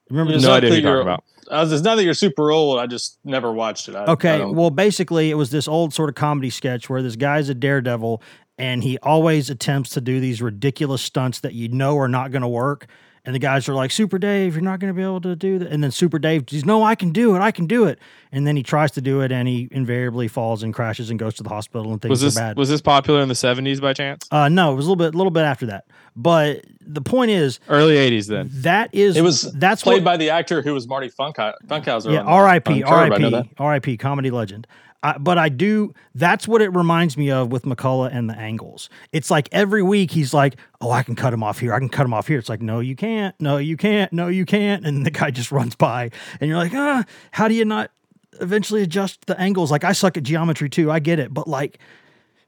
[0.10, 0.48] Remember It's this?
[0.48, 1.18] not that you're- I
[1.52, 2.80] was, it's not that you're super old.
[2.80, 3.96] I just never watched it.
[3.96, 7.02] I, I Okay, don't- well, basically, it was this old sort of comedy sketch where
[7.02, 8.22] this guy's a daredevil
[8.58, 12.44] and he always attempts to do these ridiculous stunts that you know are not going
[12.44, 12.88] to work.
[13.26, 15.58] And the guys are like, Super Dave, you're not going to be able to do
[15.60, 15.70] that.
[15.72, 17.40] And then Super Dave, he's, no, I can do it.
[17.40, 17.98] I can do it.
[18.34, 21.36] And then he tries to do it and he invariably falls and crashes and goes
[21.36, 22.58] to the hospital and things Was this are bad.
[22.58, 24.28] was this popular in the seventies by chance?
[24.30, 25.86] uh, no, it was a little bit, little bit after that.
[26.16, 28.50] But the point is, Early eighties then.
[28.54, 32.14] that is, it was that's played what, by the actor who was Marty Funkhau- Funkhauser.
[32.14, 32.84] yeah, R.I.P.
[32.84, 33.36] on Curb, I know that.
[33.38, 33.54] R.I.P.
[33.58, 33.98] R.I.P.
[33.98, 34.68] Comedy legend.
[35.06, 35.94] I, but I do.
[36.16, 38.90] That's what it reminds me of with McCollough and the angles.
[39.12, 41.74] It's like every week he's like, "Oh, I can cut him off here.
[41.74, 43.36] I can cut him off here." It's like, "No, you can't.
[43.42, 44.14] No, you can't.
[44.14, 46.10] No, you can't." And the guy just runs by,
[46.40, 47.92] and you're like, "Ah, how do you not
[48.40, 50.90] eventually adjust the angles?" Like I suck at geometry too.
[50.90, 51.80] I get it, but like,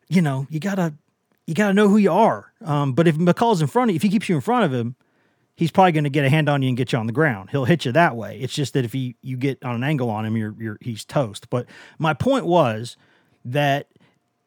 [0.07, 0.93] you know, you gotta
[1.47, 2.51] you gotta know who you are.
[2.63, 4.73] Um, but if McCollough's in front of you, if he keeps you in front of
[4.73, 4.95] him,
[5.55, 7.49] he's probably going to get a hand on you and get you on the ground.
[7.49, 8.39] He'll hit you that way.
[8.39, 11.05] It's just that if he you get on an angle on him, you're you're he's
[11.05, 11.49] toast.
[11.49, 11.65] But
[11.97, 12.97] my point was
[13.43, 13.87] that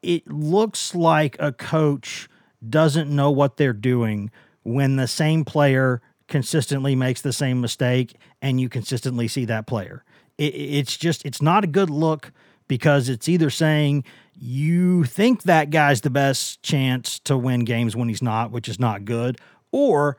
[0.03, 2.28] it looks like a coach
[2.68, 4.30] doesn't know what they're doing
[4.62, 10.05] when the same player consistently makes the same mistake and you consistently see that player.
[10.36, 12.32] It, it's just it's not a good look
[12.66, 14.05] because it's either saying
[14.41, 18.78] you think that guy's the best chance to win games when he's not, which is
[18.78, 19.39] not good,
[19.72, 20.16] or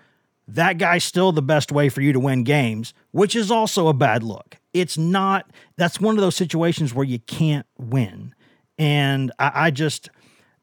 [0.47, 3.93] that guy's still the best way for you to win games, which is also a
[3.93, 4.57] bad look.
[4.73, 8.33] It's not, that's one of those situations where you can't win.
[8.77, 10.09] And I, I just,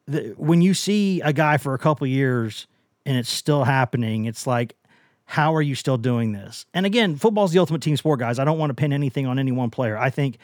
[0.06, 2.66] the, when you see a guy for a couple years
[3.04, 4.76] and it's still happening, it's like,
[5.24, 6.66] how are you still doing this?
[6.74, 8.38] And again, football's the ultimate team sport, guys.
[8.38, 9.96] I don't want to pin anything on any one player.
[9.96, 10.38] I think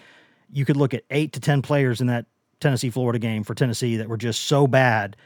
[0.51, 2.27] you could look at eight to 10 players in that
[2.63, 5.17] Tennessee Florida game for Tennessee that were just so bad.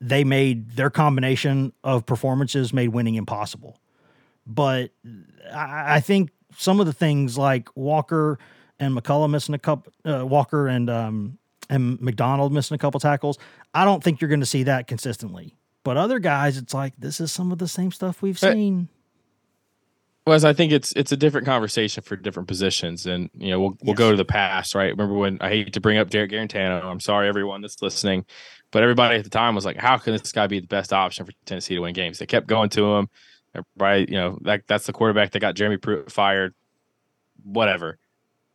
[0.00, 3.78] They made their combination of performances made winning impossible.
[4.46, 4.90] But
[5.52, 8.38] I, I think some of the things like Walker
[8.78, 11.38] and McCollough missing a couple, uh, Walker and um,
[11.70, 13.38] and McDonald missing a couple tackles.
[13.72, 15.56] I don't think you're going to see that consistently.
[15.84, 18.88] But other guys, it's like this is some of the same stuff we've seen.
[20.26, 23.76] Wes, I think it's it's a different conversation for different positions, and you know we'll
[23.82, 24.90] we'll go to the past, right?
[24.90, 26.82] Remember when I hate to bring up Jarrett Guarantano?
[26.82, 28.24] I'm sorry, everyone that's listening,
[28.70, 31.26] but everybody at the time was like, "How can this guy be the best option
[31.26, 33.10] for Tennessee to win games?" They kept going to him.
[33.54, 36.54] Everybody, you know, that that's the quarterback that got Jeremy Pruitt fired.
[37.42, 37.98] Whatever.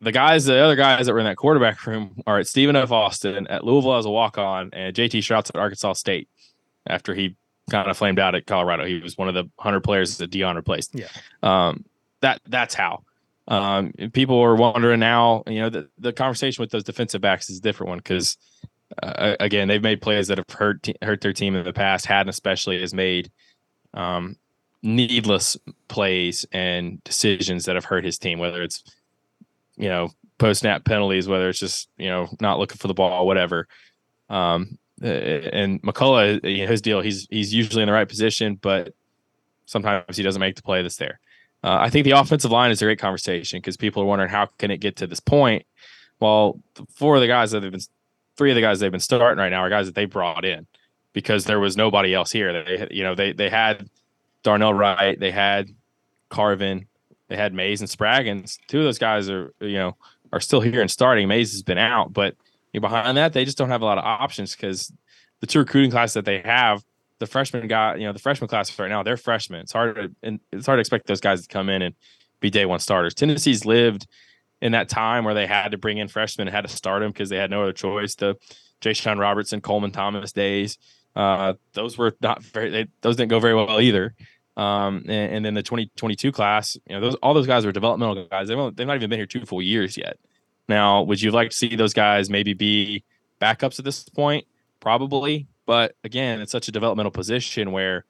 [0.00, 2.90] The guys, the other guys that were in that quarterback room are at Stephen F.
[2.90, 6.28] Austin at Louisville as a walk on, and JT Shrout's at Arkansas State
[6.84, 7.36] after he
[7.70, 8.84] kind of flamed out at Colorado.
[8.84, 10.94] He was one of the hundred players that Deion replaced.
[10.94, 11.06] Yeah.
[11.42, 11.84] Um,
[12.20, 13.04] that that's how.
[13.48, 15.42] Um, people are wondering now.
[15.46, 18.36] You know, the, the conversation with those defensive backs is a different one because,
[19.02, 22.06] uh, again, they've made plays that have hurt te- hurt their team in the past.
[22.06, 23.30] Hadden especially has made
[23.94, 24.36] um,
[24.82, 25.56] needless
[25.88, 28.38] plays and decisions that have hurt his team.
[28.38, 28.84] Whether it's
[29.76, 33.26] you know post snap penalties, whether it's just you know not looking for the ball,
[33.26, 33.66] whatever.
[34.28, 38.94] Um, and McCollough, you know, his deal, he's he's usually in the right position, but
[39.66, 41.20] sometimes he doesn't make the play that's there.
[41.62, 44.46] Uh, I think the offensive line is a great conversation because people are wondering how
[44.58, 45.64] can it get to this point.
[46.18, 46.60] Well,
[46.94, 47.80] four of the guys that have been,
[48.36, 50.66] three of the guys they've been starting right now are guys that they brought in
[51.12, 52.64] because there was nobody else here.
[52.64, 53.88] They, you know, they they had
[54.42, 55.70] Darnell Wright, they had
[56.28, 56.86] Carvin,
[57.28, 58.58] they had Mays and Spraggins.
[58.68, 59.96] Two of those guys are, you know,
[60.32, 61.28] are still here and starting.
[61.28, 62.34] Mays has been out, but
[62.78, 64.92] behind that, they just don't have a lot of options because
[65.40, 66.84] the two recruiting classes that they have,
[67.18, 69.60] the freshman guy, you know, the freshman class right now, they're freshmen.
[69.60, 71.94] It's hard to and it's hard to expect those guys to come in and
[72.40, 73.14] be day one starters.
[73.14, 74.06] Tennessee's lived
[74.62, 77.10] in that time where they had to bring in freshmen and had to start them
[77.10, 78.14] because they had no other choice.
[78.14, 78.36] The
[78.80, 80.78] Jashon Robertson, Coleman Thomas days.
[81.16, 82.70] uh, those were not very.
[82.70, 84.14] They, those didn't go very well either.
[84.56, 88.26] Um, and, and, then the 2022 class, you know, those all those guys are developmental
[88.26, 88.48] guys.
[88.48, 90.18] They've, they've not even been here two full years yet.
[90.70, 93.02] Now, would you like to see those guys maybe be
[93.40, 94.46] backups at this point?
[94.78, 98.04] Probably, but again, it's such a developmental position where,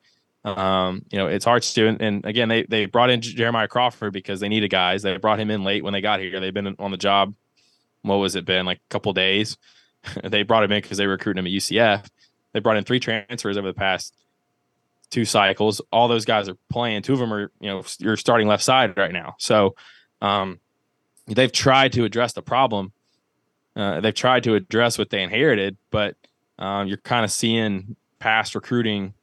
[0.44, 1.88] um, you know, it's hard to.
[1.88, 5.02] And, and again, they they brought in Jeremiah Crawford because they needed guys.
[5.02, 6.38] They brought him in late when they got here.
[6.38, 7.34] They've been on the job.
[8.02, 9.56] What was it been like a couple days?
[10.22, 12.06] they brought him in because they were recruiting him at UCF.
[12.52, 14.14] They brought in three transfers over the past
[15.10, 15.80] two cycles.
[15.90, 17.02] All those guys are playing.
[17.02, 19.34] Two of them are, you know, you're starting left side right now.
[19.38, 19.74] So
[20.20, 20.60] um,
[21.34, 22.92] they've tried to address the problem.
[23.76, 26.16] Uh, they've tried to address what they inherited, but
[26.58, 29.14] um, you're kind of seeing past recruiting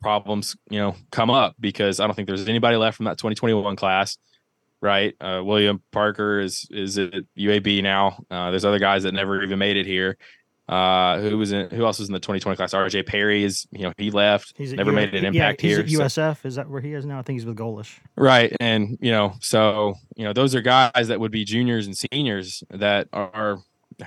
[0.00, 3.76] problems, you know, come up because I don't think there's anybody left from that 2021
[3.76, 4.18] class.
[4.80, 8.24] Right, uh, William Parker is is at UAB now.
[8.30, 10.16] Uh, there's other guys that never even made it here.
[10.68, 11.70] Uh, who was in?
[11.70, 12.74] Who else was in the 2020 class?
[12.74, 13.66] RJ Perry is.
[13.70, 14.52] You know, he left.
[14.56, 15.82] He's never U- made an impact yeah, here.
[15.82, 16.42] He's at USF.
[16.42, 16.48] So.
[16.48, 17.18] Is that where he is now?
[17.18, 17.98] I think he's with Golesh.
[18.16, 21.96] Right, and you know, so you know, those are guys that would be juniors and
[21.96, 23.58] seniors that are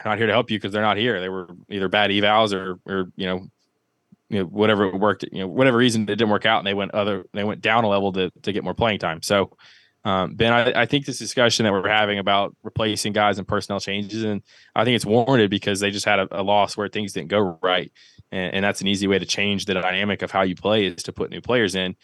[0.05, 1.19] not here to help you because they're not here.
[1.19, 3.47] They were either bad evals or, or you know,
[4.29, 5.25] you know, whatever worked.
[5.31, 7.25] You know, whatever reason it didn't work out, and they went other.
[7.33, 9.23] They went down a level to to get more playing time.
[9.23, 9.57] So
[10.03, 13.79] um, ben, I, I, think this discussion that we're having about replacing guys and personnel
[13.79, 14.41] changes, and
[14.75, 17.59] I think it's warranted because they just had a, a loss where things didn't go
[17.61, 17.91] right,
[18.31, 21.03] and, and, that's an easy way to change the dynamic of how you play is
[21.03, 21.95] to put new players in.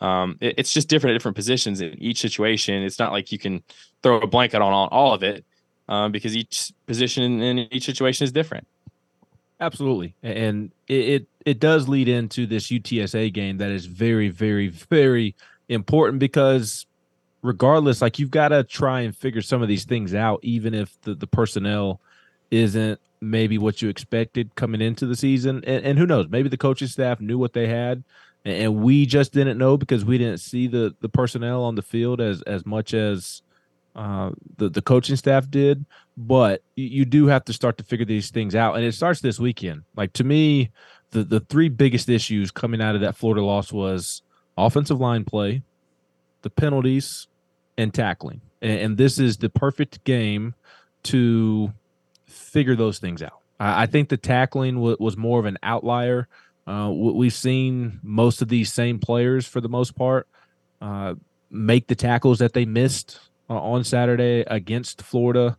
[0.00, 2.82] Um, it, it's just different at different positions in each situation.
[2.82, 3.62] It's not like you can
[4.02, 5.44] throw a blanket on all, all of it
[5.88, 8.66] um, because each position in each situation is different.
[9.60, 14.68] Absolutely, and it, it it does lead into this UTSA game that is very, very,
[14.68, 15.36] very
[15.68, 16.86] important because
[17.42, 21.00] regardless, like you've got to try and figure some of these things out, even if
[21.02, 22.00] the, the personnel
[22.50, 25.62] isn't maybe what you expected coming into the season.
[25.66, 28.04] And, and who knows, maybe the coaching staff knew what they had
[28.44, 32.20] and we just didn't know because we didn't see the the personnel on the field
[32.20, 33.42] as as much as
[33.94, 35.84] uh, the the coaching staff did.
[36.16, 39.20] But you, you, do have to start to figure these things out, and it starts
[39.20, 39.82] this weekend.
[39.96, 40.70] Like to me,
[41.10, 44.22] the the three biggest issues coming out of that Florida loss was
[44.56, 45.62] offensive line play,
[46.42, 47.28] the penalties,
[47.76, 48.40] and tackling.
[48.60, 50.54] And, and this is the perfect game
[51.04, 51.72] to
[52.26, 53.40] figure those things out.
[53.58, 56.28] I, I think the tackling w- was more of an outlier.
[56.66, 60.28] Uh, we've seen most of these same players for the most part
[60.80, 61.14] uh,
[61.50, 63.18] make the tackles that they missed
[63.50, 65.58] uh, on Saturday against Florida.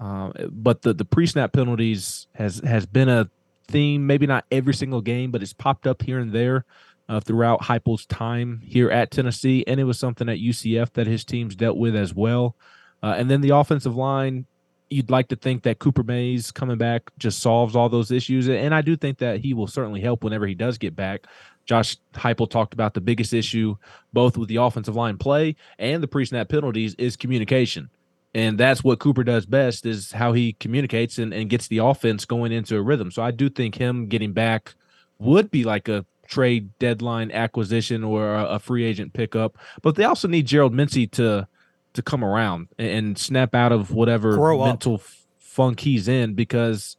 [0.00, 3.30] Uh, but the, the pre-snap penalties has has been a
[3.68, 6.64] theme, maybe not every single game, but it's popped up here and there
[7.08, 11.24] uh, throughout Heupel's time here at Tennessee, and it was something at UCF that his
[11.24, 12.56] teams dealt with as well.
[13.02, 14.46] Uh, and then the offensive line,
[14.90, 18.74] you'd like to think that Cooper Mays coming back just solves all those issues, and
[18.74, 21.26] I do think that he will certainly help whenever he does get back.
[21.64, 23.76] Josh Heupel talked about the biggest issue,
[24.12, 27.88] both with the offensive line play and the pre-snap penalties, is communication
[28.34, 32.24] and that's what Cooper does best is how he communicates and, and gets the offense
[32.24, 33.10] going into a rhythm.
[33.10, 34.74] So I do think him getting back
[35.18, 40.26] would be like a trade deadline acquisition or a, free agent pickup, but they also
[40.26, 41.46] need Gerald Mincey to
[41.92, 45.02] to come around and, and snap out of whatever Grow mental
[45.38, 46.96] funk he's in because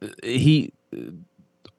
[0.00, 0.72] uh, he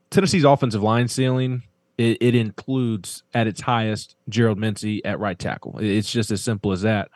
[0.10, 1.64] Tennessee's offensive line ceiling
[1.98, 5.78] it, it, includes at its highest Gerald Mincey at right tackle.
[5.80, 7.10] It's just as simple as that.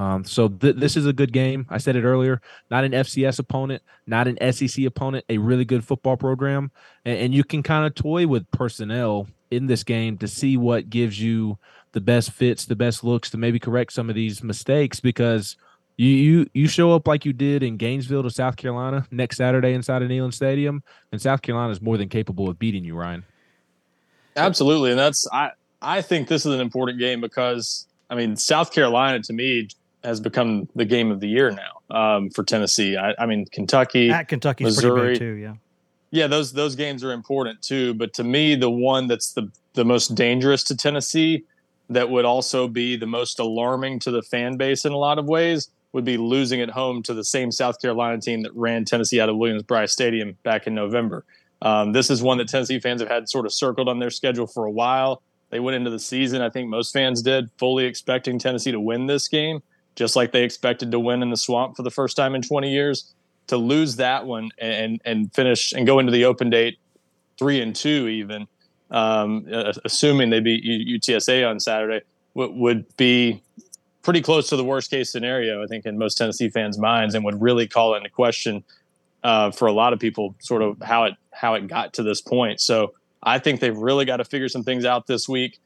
[0.00, 1.66] Um, so th- this is a good game.
[1.68, 2.40] I said it earlier.
[2.70, 5.26] Not an FCS opponent, not an SEC opponent.
[5.28, 6.70] A really good football program,
[7.04, 10.88] and, and you can kind of toy with personnel in this game to see what
[10.88, 11.58] gives you
[11.92, 15.58] the best fits, the best looks to maybe correct some of these mistakes because
[15.98, 19.74] you you you show up like you did in Gainesville to South Carolina next Saturday
[19.74, 20.82] inside of Neyland Stadium,
[21.12, 23.22] and South Carolina is more than capable of beating you, Ryan.
[24.34, 25.50] Absolutely, and that's I
[25.82, 29.68] I think this is an important game because I mean South Carolina to me
[30.02, 32.96] has become the game of the year now um, for Tennessee.
[32.96, 35.34] I, I, mean, Kentucky, at Kentucky, Missouri too.
[35.34, 35.54] Yeah,
[36.10, 37.94] yeah, those those games are important too.
[37.94, 41.44] But to me, the one that's the the most dangerous to Tennessee,
[41.88, 45.26] that would also be the most alarming to the fan base in a lot of
[45.26, 49.20] ways, would be losing at home to the same South Carolina team that ran Tennessee
[49.20, 51.24] out of Williams-Brice Stadium back in November.
[51.62, 54.46] Um, this is one that Tennessee fans have had sort of circled on their schedule
[54.46, 55.22] for a while.
[55.50, 59.06] They went into the season, I think most fans did, fully expecting Tennessee to win
[59.06, 59.62] this game
[60.00, 62.72] just like they expected to win in the swamp for the first time in 20
[62.72, 63.12] years.
[63.48, 66.78] To lose that one and and finish and go into the open date
[67.38, 68.46] three and two, even
[68.90, 69.44] um,
[69.84, 72.00] assuming they beat UTSA on Saturday,
[72.34, 73.42] w- would be
[74.02, 77.22] pretty close to the worst case scenario, I think, in most Tennessee fans' minds, and
[77.24, 78.64] would really call into question
[79.22, 82.22] uh, for a lot of people, sort of how it how it got to this
[82.22, 82.60] point.
[82.60, 85.58] So I think they've really got to figure some things out this week.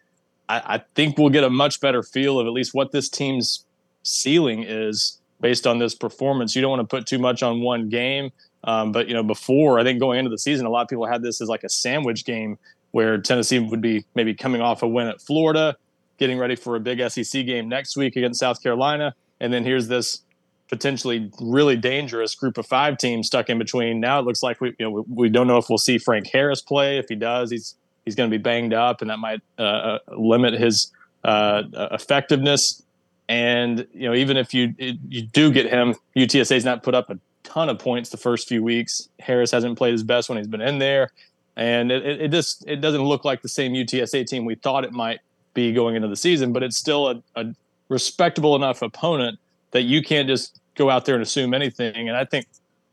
[0.49, 3.65] I, I think we'll get a much better feel of at least what this team's
[4.05, 6.55] ceiling is based on this performance.
[6.55, 8.31] You don't want to put too much on one game.
[8.63, 11.07] Um, but you know, before I think going into the season, a lot of people
[11.07, 12.59] had this as like a sandwich game
[12.93, 15.77] where Tennessee would be maybe coming off a win at Florida,
[16.19, 19.89] getting ready for a big SEC game next week against South Carolina, and then here's
[19.89, 20.23] this
[20.71, 24.01] potentially really dangerous group of five teams stuck in between.
[24.01, 26.29] Now it looks like we you know we, we don't know if we'll see Frank
[26.29, 26.99] Harris play.
[26.99, 27.75] If he does, he's
[28.05, 30.91] he's going to be banged up, and that might uh, uh, limit his
[31.25, 32.83] uh, effectiveness.
[33.29, 37.19] And you know, even if you you do get him, UTSA's not put up a
[37.43, 39.09] ton of points the first few weeks.
[39.19, 41.11] Harris hasn't played his best when he's been in there,
[41.57, 44.85] and it, it, it just it doesn't look like the same UTSA team we thought
[44.85, 45.21] it might
[45.55, 46.53] be going into the season.
[46.53, 47.55] But it's still a, a
[47.89, 49.39] respectable enough opponent
[49.71, 52.09] that you can't just go out there and assume anything.
[52.09, 52.47] And I think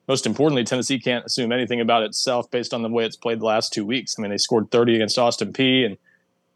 [0.07, 3.45] most importantly, Tennessee can't assume anything about itself based on the way it's played the
[3.45, 4.15] last two weeks.
[4.17, 5.97] I mean, they scored 30 against Austin Peay and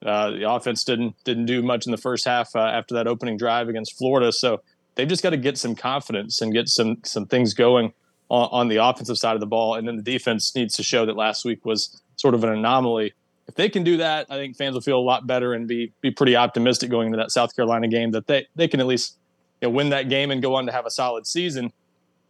[0.04, 3.38] uh, the offense didn't didn't do much in the first half uh, after that opening
[3.38, 4.32] drive against Florida.
[4.32, 4.62] So
[4.96, 7.94] they've just got to get some confidence and get some some things going
[8.30, 11.06] on, on, the offensive side of the ball, and then the defense needs to show
[11.06, 13.14] that last week was sort of an anomaly.
[13.48, 15.94] If they can do that, I think fans will feel a lot better and be
[16.02, 19.18] be pretty optimistic going into that South Carolina game that they they can at least
[19.62, 21.72] you know, win that game and go on to have a solid season.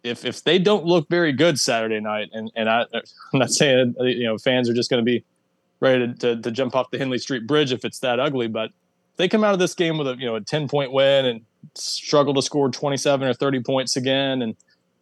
[0.03, 2.81] If if they don't look very good Saturday night, and and I,
[3.33, 5.23] I'm not saying you know fans are just going to be
[5.79, 8.47] ready to, to, to jump off the Henley Street Bridge if it's that ugly.
[8.47, 8.71] But
[9.17, 11.41] they come out of this game with a you know a 10 point win and
[11.75, 14.55] struggle to score 27 or 30 points again, and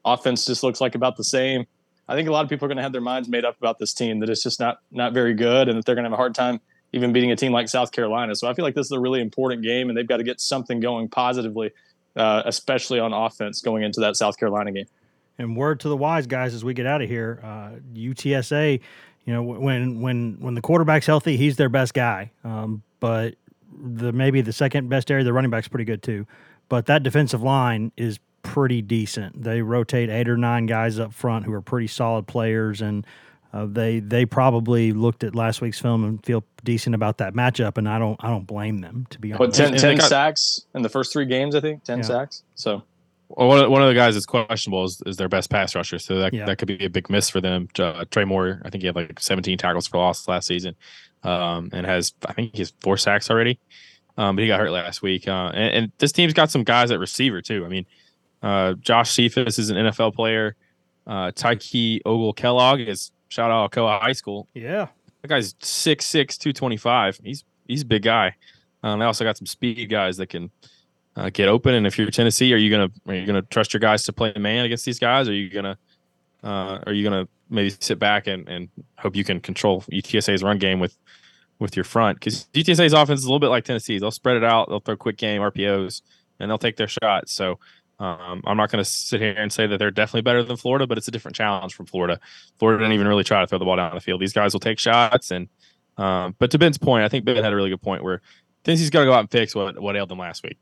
[0.05, 1.65] offense just looks like about the same.
[2.07, 3.79] I think a lot of people are going to have their minds made up about
[3.79, 6.17] this team that it's just not not very good, and that they're going to have
[6.17, 6.59] a hard time
[6.93, 8.35] even beating a team like South Carolina.
[8.35, 10.39] So I feel like this is a really important game, and they've got to get
[10.39, 11.71] something going positively,
[12.15, 14.85] uh, especially on offense going into that South Carolina game.
[15.39, 18.79] And word to the wise guys as we get out of here, uh, UTSA
[19.25, 22.31] you know, when when when the quarterback's healthy, he's their best guy.
[22.43, 23.35] Um, but
[23.71, 26.27] the maybe the second best area, the running back's pretty good too.
[26.69, 29.43] But that defensive line is pretty decent.
[29.43, 33.07] They rotate eight or nine guys up front who are pretty solid players, and
[33.53, 37.77] uh, they they probably looked at last week's film and feel decent about that matchup.
[37.77, 39.57] And I don't I don't blame them to be honest.
[39.57, 42.05] But 10, 10 got, sacks in the first three games, I think ten yeah.
[42.05, 42.43] sacks.
[42.55, 42.85] So well,
[43.27, 46.19] one of, one of the guys that's questionable is, is their best pass rusher, so
[46.19, 46.45] that yeah.
[46.45, 47.67] that could be a big miss for them.
[47.77, 50.75] Uh, Trey Moore, I think he had like 17 tackles for loss last season,
[51.23, 53.59] um, and has I think he has four sacks already.
[54.17, 56.91] Um, but he got hurt last week, uh, and, and, this team's got some guys
[56.91, 57.65] at receiver too.
[57.65, 57.87] I mean,
[58.43, 60.55] uh, Josh Cephus is an NFL player.
[61.07, 64.47] Uh, Tykee Ogle-Kellogg is shout out Alcoa High School.
[64.53, 64.89] Yeah,
[65.23, 67.21] that guy's 6'6", 225.
[67.23, 68.35] He's he's a big guy.
[68.83, 70.51] Um, they also got some speed guys that can
[71.15, 71.75] uh, get open.
[71.75, 74.33] And if you're Tennessee, are you gonna are you gonna trust your guys to play
[74.37, 75.27] man against these guys?
[75.27, 75.77] Are you gonna
[76.43, 80.57] uh, are you gonna maybe sit back and, and hope you can control UTSA's run
[80.57, 80.97] game with
[81.59, 82.19] with your front?
[82.19, 84.01] Because UTSA's offense is a little bit like Tennessee's.
[84.01, 84.69] They'll spread it out.
[84.69, 86.01] They'll throw quick game RPOs,
[86.39, 87.33] and they'll take their shots.
[87.33, 87.59] So
[87.99, 90.87] um, I'm not going to sit here and say that they're definitely better than Florida,
[90.87, 92.19] but it's a different challenge from Florida.
[92.59, 94.19] Florida didn't even really try to throw the ball down the field.
[94.19, 95.47] These guys will take shots, and
[95.97, 98.21] um, but to Ben's point, I think Ben had a really good point where
[98.63, 100.57] Tennessee's got to go out and fix what what ailed them last week.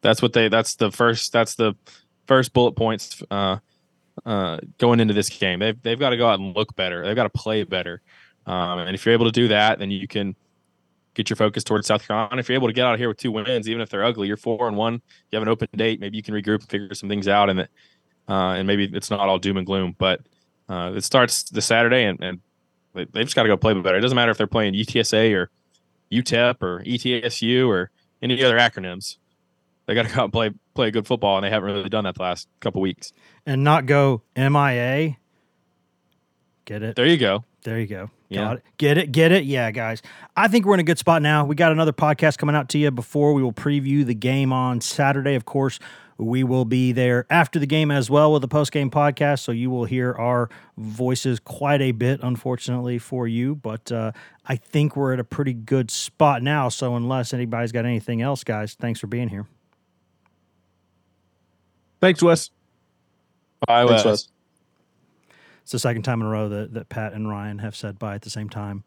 [0.00, 0.48] That's what they.
[0.48, 1.32] That's the first.
[1.32, 1.74] That's the
[2.26, 3.56] first bullet points uh,
[4.24, 5.58] uh, going into this game.
[5.58, 7.04] They've they've got to go out and look better.
[7.04, 8.02] They've got to play better.
[8.46, 10.34] Um, and if you're able to do that, then you can
[11.14, 12.38] get your focus towards South Carolina.
[12.38, 14.28] If you're able to get out of here with two wins, even if they're ugly,
[14.28, 14.94] you're four and one.
[15.30, 16.00] You have an open date.
[16.00, 17.70] Maybe you can regroup and figure some things out, and that,
[18.28, 19.96] uh, and maybe it's not all doom and gloom.
[19.98, 20.20] But
[20.68, 22.40] uh, it starts this Saturday, and, and
[22.94, 23.98] they've just got to go play better.
[23.98, 25.50] It doesn't matter if they're playing UTSA or
[26.10, 27.90] UTEP or ETSU or
[28.22, 29.16] any other acronyms
[29.88, 32.04] they got to go out and play play good football, and they haven't really done
[32.04, 33.10] that the last couple weeks.
[33.46, 35.16] And not go MIA.
[36.66, 36.94] Get it?
[36.94, 37.44] There you go.
[37.64, 38.10] There you go.
[38.28, 38.40] Yeah.
[38.44, 38.62] Got it.
[38.76, 39.12] Get it?
[39.12, 39.44] Get it?
[39.44, 40.02] Yeah, guys.
[40.36, 41.46] I think we're in a good spot now.
[41.46, 44.82] We got another podcast coming out to you before we will preview the game on
[44.82, 45.34] Saturday.
[45.34, 45.78] Of course,
[46.18, 49.38] we will be there after the game as well with a post game podcast.
[49.38, 53.54] So you will hear our voices quite a bit, unfortunately, for you.
[53.54, 54.12] But uh,
[54.44, 56.68] I think we're at a pretty good spot now.
[56.68, 59.46] So unless anybody's got anything else, guys, thanks for being here.
[62.00, 62.50] Thanks, Wes.
[63.66, 64.04] Bye, Wes.
[64.04, 64.28] Wes.
[65.62, 68.14] It's the second time in a row that, that Pat and Ryan have said bye
[68.14, 68.84] at the same time.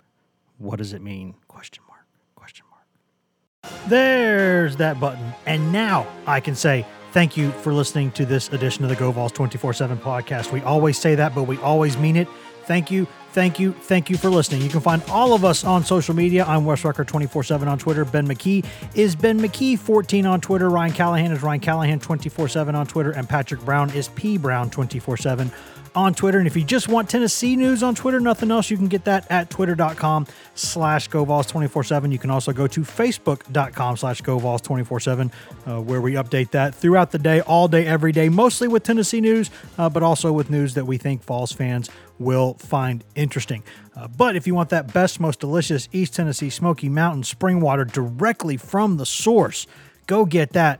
[0.58, 1.36] What does it mean?
[1.48, 2.06] Question mark.
[2.36, 3.74] Question mark.
[3.88, 5.34] There's that button.
[5.46, 9.34] And now I can say thank you for listening to this edition of the GoVols
[9.34, 10.52] 24 7 podcast.
[10.52, 12.28] We always say that, but we always mean it.
[12.66, 13.72] Thank you Thank you.
[13.72, 14.62] Thank you for listening.
[14.62, 16.44] You can find all of us on social media.
[16.46, 18.04] I'm Wes Rucker 24 7 on Twitter.
[18.04, 20.70] Ben McKee is Ben McKee 14 on Twitter.
[20.70, 23.12] Ryan Callahan is Ryan Callahan 24 7 on Twitter.
[23.12, 25.50] And Patrick Brown is P Brown 24 7
[25.96, 26.38] on Twitter.
[26.40, 29.30] And if you just want Tennessee news on Twitter, nothing else, you can get that
[29.30, 32.12] at twitter.com slash GoVols247.
[32.12, 35.32] You can also go to facebook.com slash GoVols247,
[35.66, 39.22] uh, where we update that throughout the day, all day, every day, mostly with Tennessee
[39.22, 41.90] news, uh, but also with news that we think Vols fans
[42.22, 43.64] will find interesting.
[43.96, 47.86] Uh, but if you want that best, most delicious East Tennessee Smoky Mountain spring water
[47.86, 49.68] directly from the source,
[50.08, 50.80] go get that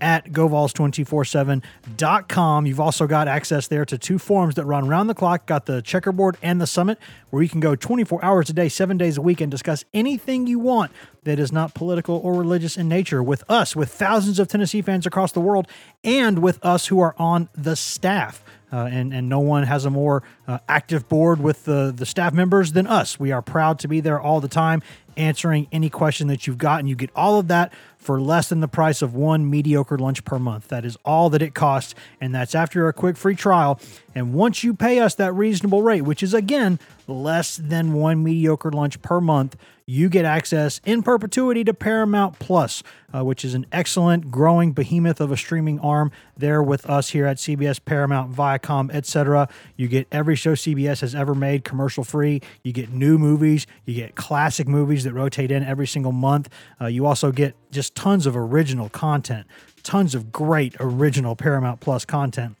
[0.00, 2.66] at govols247.com.
[2.66, 5.46] You've also got access there to two forums that run around the clock.
[5.46, 6.98] Got the checkerboard and the summit,
[7.30, 10.46] where you can go 24 hours a day, seven days a week, and discuss anything
[10.46, 10.92] you want
[11.24, 15.06] that is not political or religious in nature with us, with thousands of Tennessee fans
[15.06, 15.66] across the world,
[16.04, 18.42] and with us who are on the staff.
[18.72, 22.32] Uh, and and no one has a more uh, active board with the the staff
[22.32, 23.18] members than us.
[23.18, 24.82] We are proud to be there all the time,
[25.16, 28.60] answering any question that you've got, and you get all of that for less than
[28.60, 30.68] the price of one mediocre lunch per month.
[30.68, 33.80] That is all that it costs, and that's after a quick free trial.
[34.14, 36.78] And once you pay us that reasonable rate, which is again
[37.08, 39.56] less than one mediocre lunch per month,
[39.88, 42.82] you get access in perpetuity to Paramount Plus,
[43.14, 47.26] uh, which is an excellent growing behemoth of a streaming arm there with us here
[47.26, 49.48] at CBS, Paramount, Viacom, etc.
[49.76, 52.40] You get every show CBS has ever made commercial free.
[52.62, 53.66] You get new movies.
[53.84, 56.48] You get classic movies that rotate in every single month.
[56.80, 59.46] Uh, you also get just tons of original content,
[59.82, 62.56] tons of great original Paramount Plus content.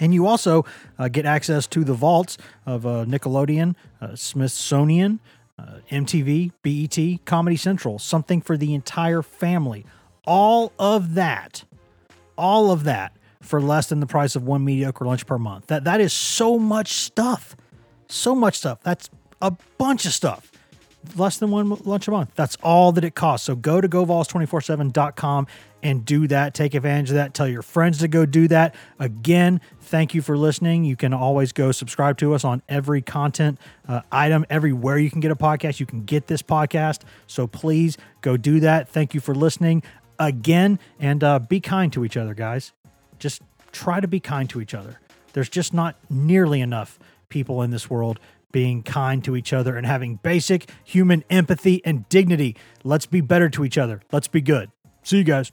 [0.00, 0.64] And you also
[0.98, 2.36] uh, get access to the vaults
[2.66, 5.20] of uh, Nickelodeon, uh, Smithsonian,
[5.58, 9.86] uh, MTV, BET, Comedy Central, something for the entire family.
[10.24, 11.64] All of that,
[12.36, 15.66] all of that for less than the price of one mediocre lunch per month.
[15.66, 17.56] That that is so much stuff.
[18.08, 18.80] So much stuff.
[18.82, 20.50] That's a bunch of stuff.
[21.16, 22.30] Less than one lunch a month.
[22.34, 23.46] That's all that it costs.
[23.46, 25.46] So go to govols247.com
[25.82, 26.54] and do that.
[26.54, 27.34] Take advantage of that.
[27.34, 28.74] Tell your friends to go do that.
[28.98, 30.84] Again, thank you for listening.
[30.84, 35.20] You can always go subscribe to us on every content uh, item, everywhere you can
[35.20, 35.80] get a podcast.
[35.80, 37.00] You can get this podcast.
[37.26, 38.88] So please go do that.
[38.88, 39.82] Thank you for listening
[40.18, 42.72] again and uh, be kind to each other, guys.
[43.22, 44.98] Just try to be kind to each other.
[45.32, 46.98] There's just not nearly enough
[47.28, 48.18] people in this world
[48.50, 52.56] being kind to each other and having basic human empathy and dignity.
[52.82, 54.02] Let's be better to each other.
[54.10, 54.72] Let's be good.
[55.04, 55.52] See you guys.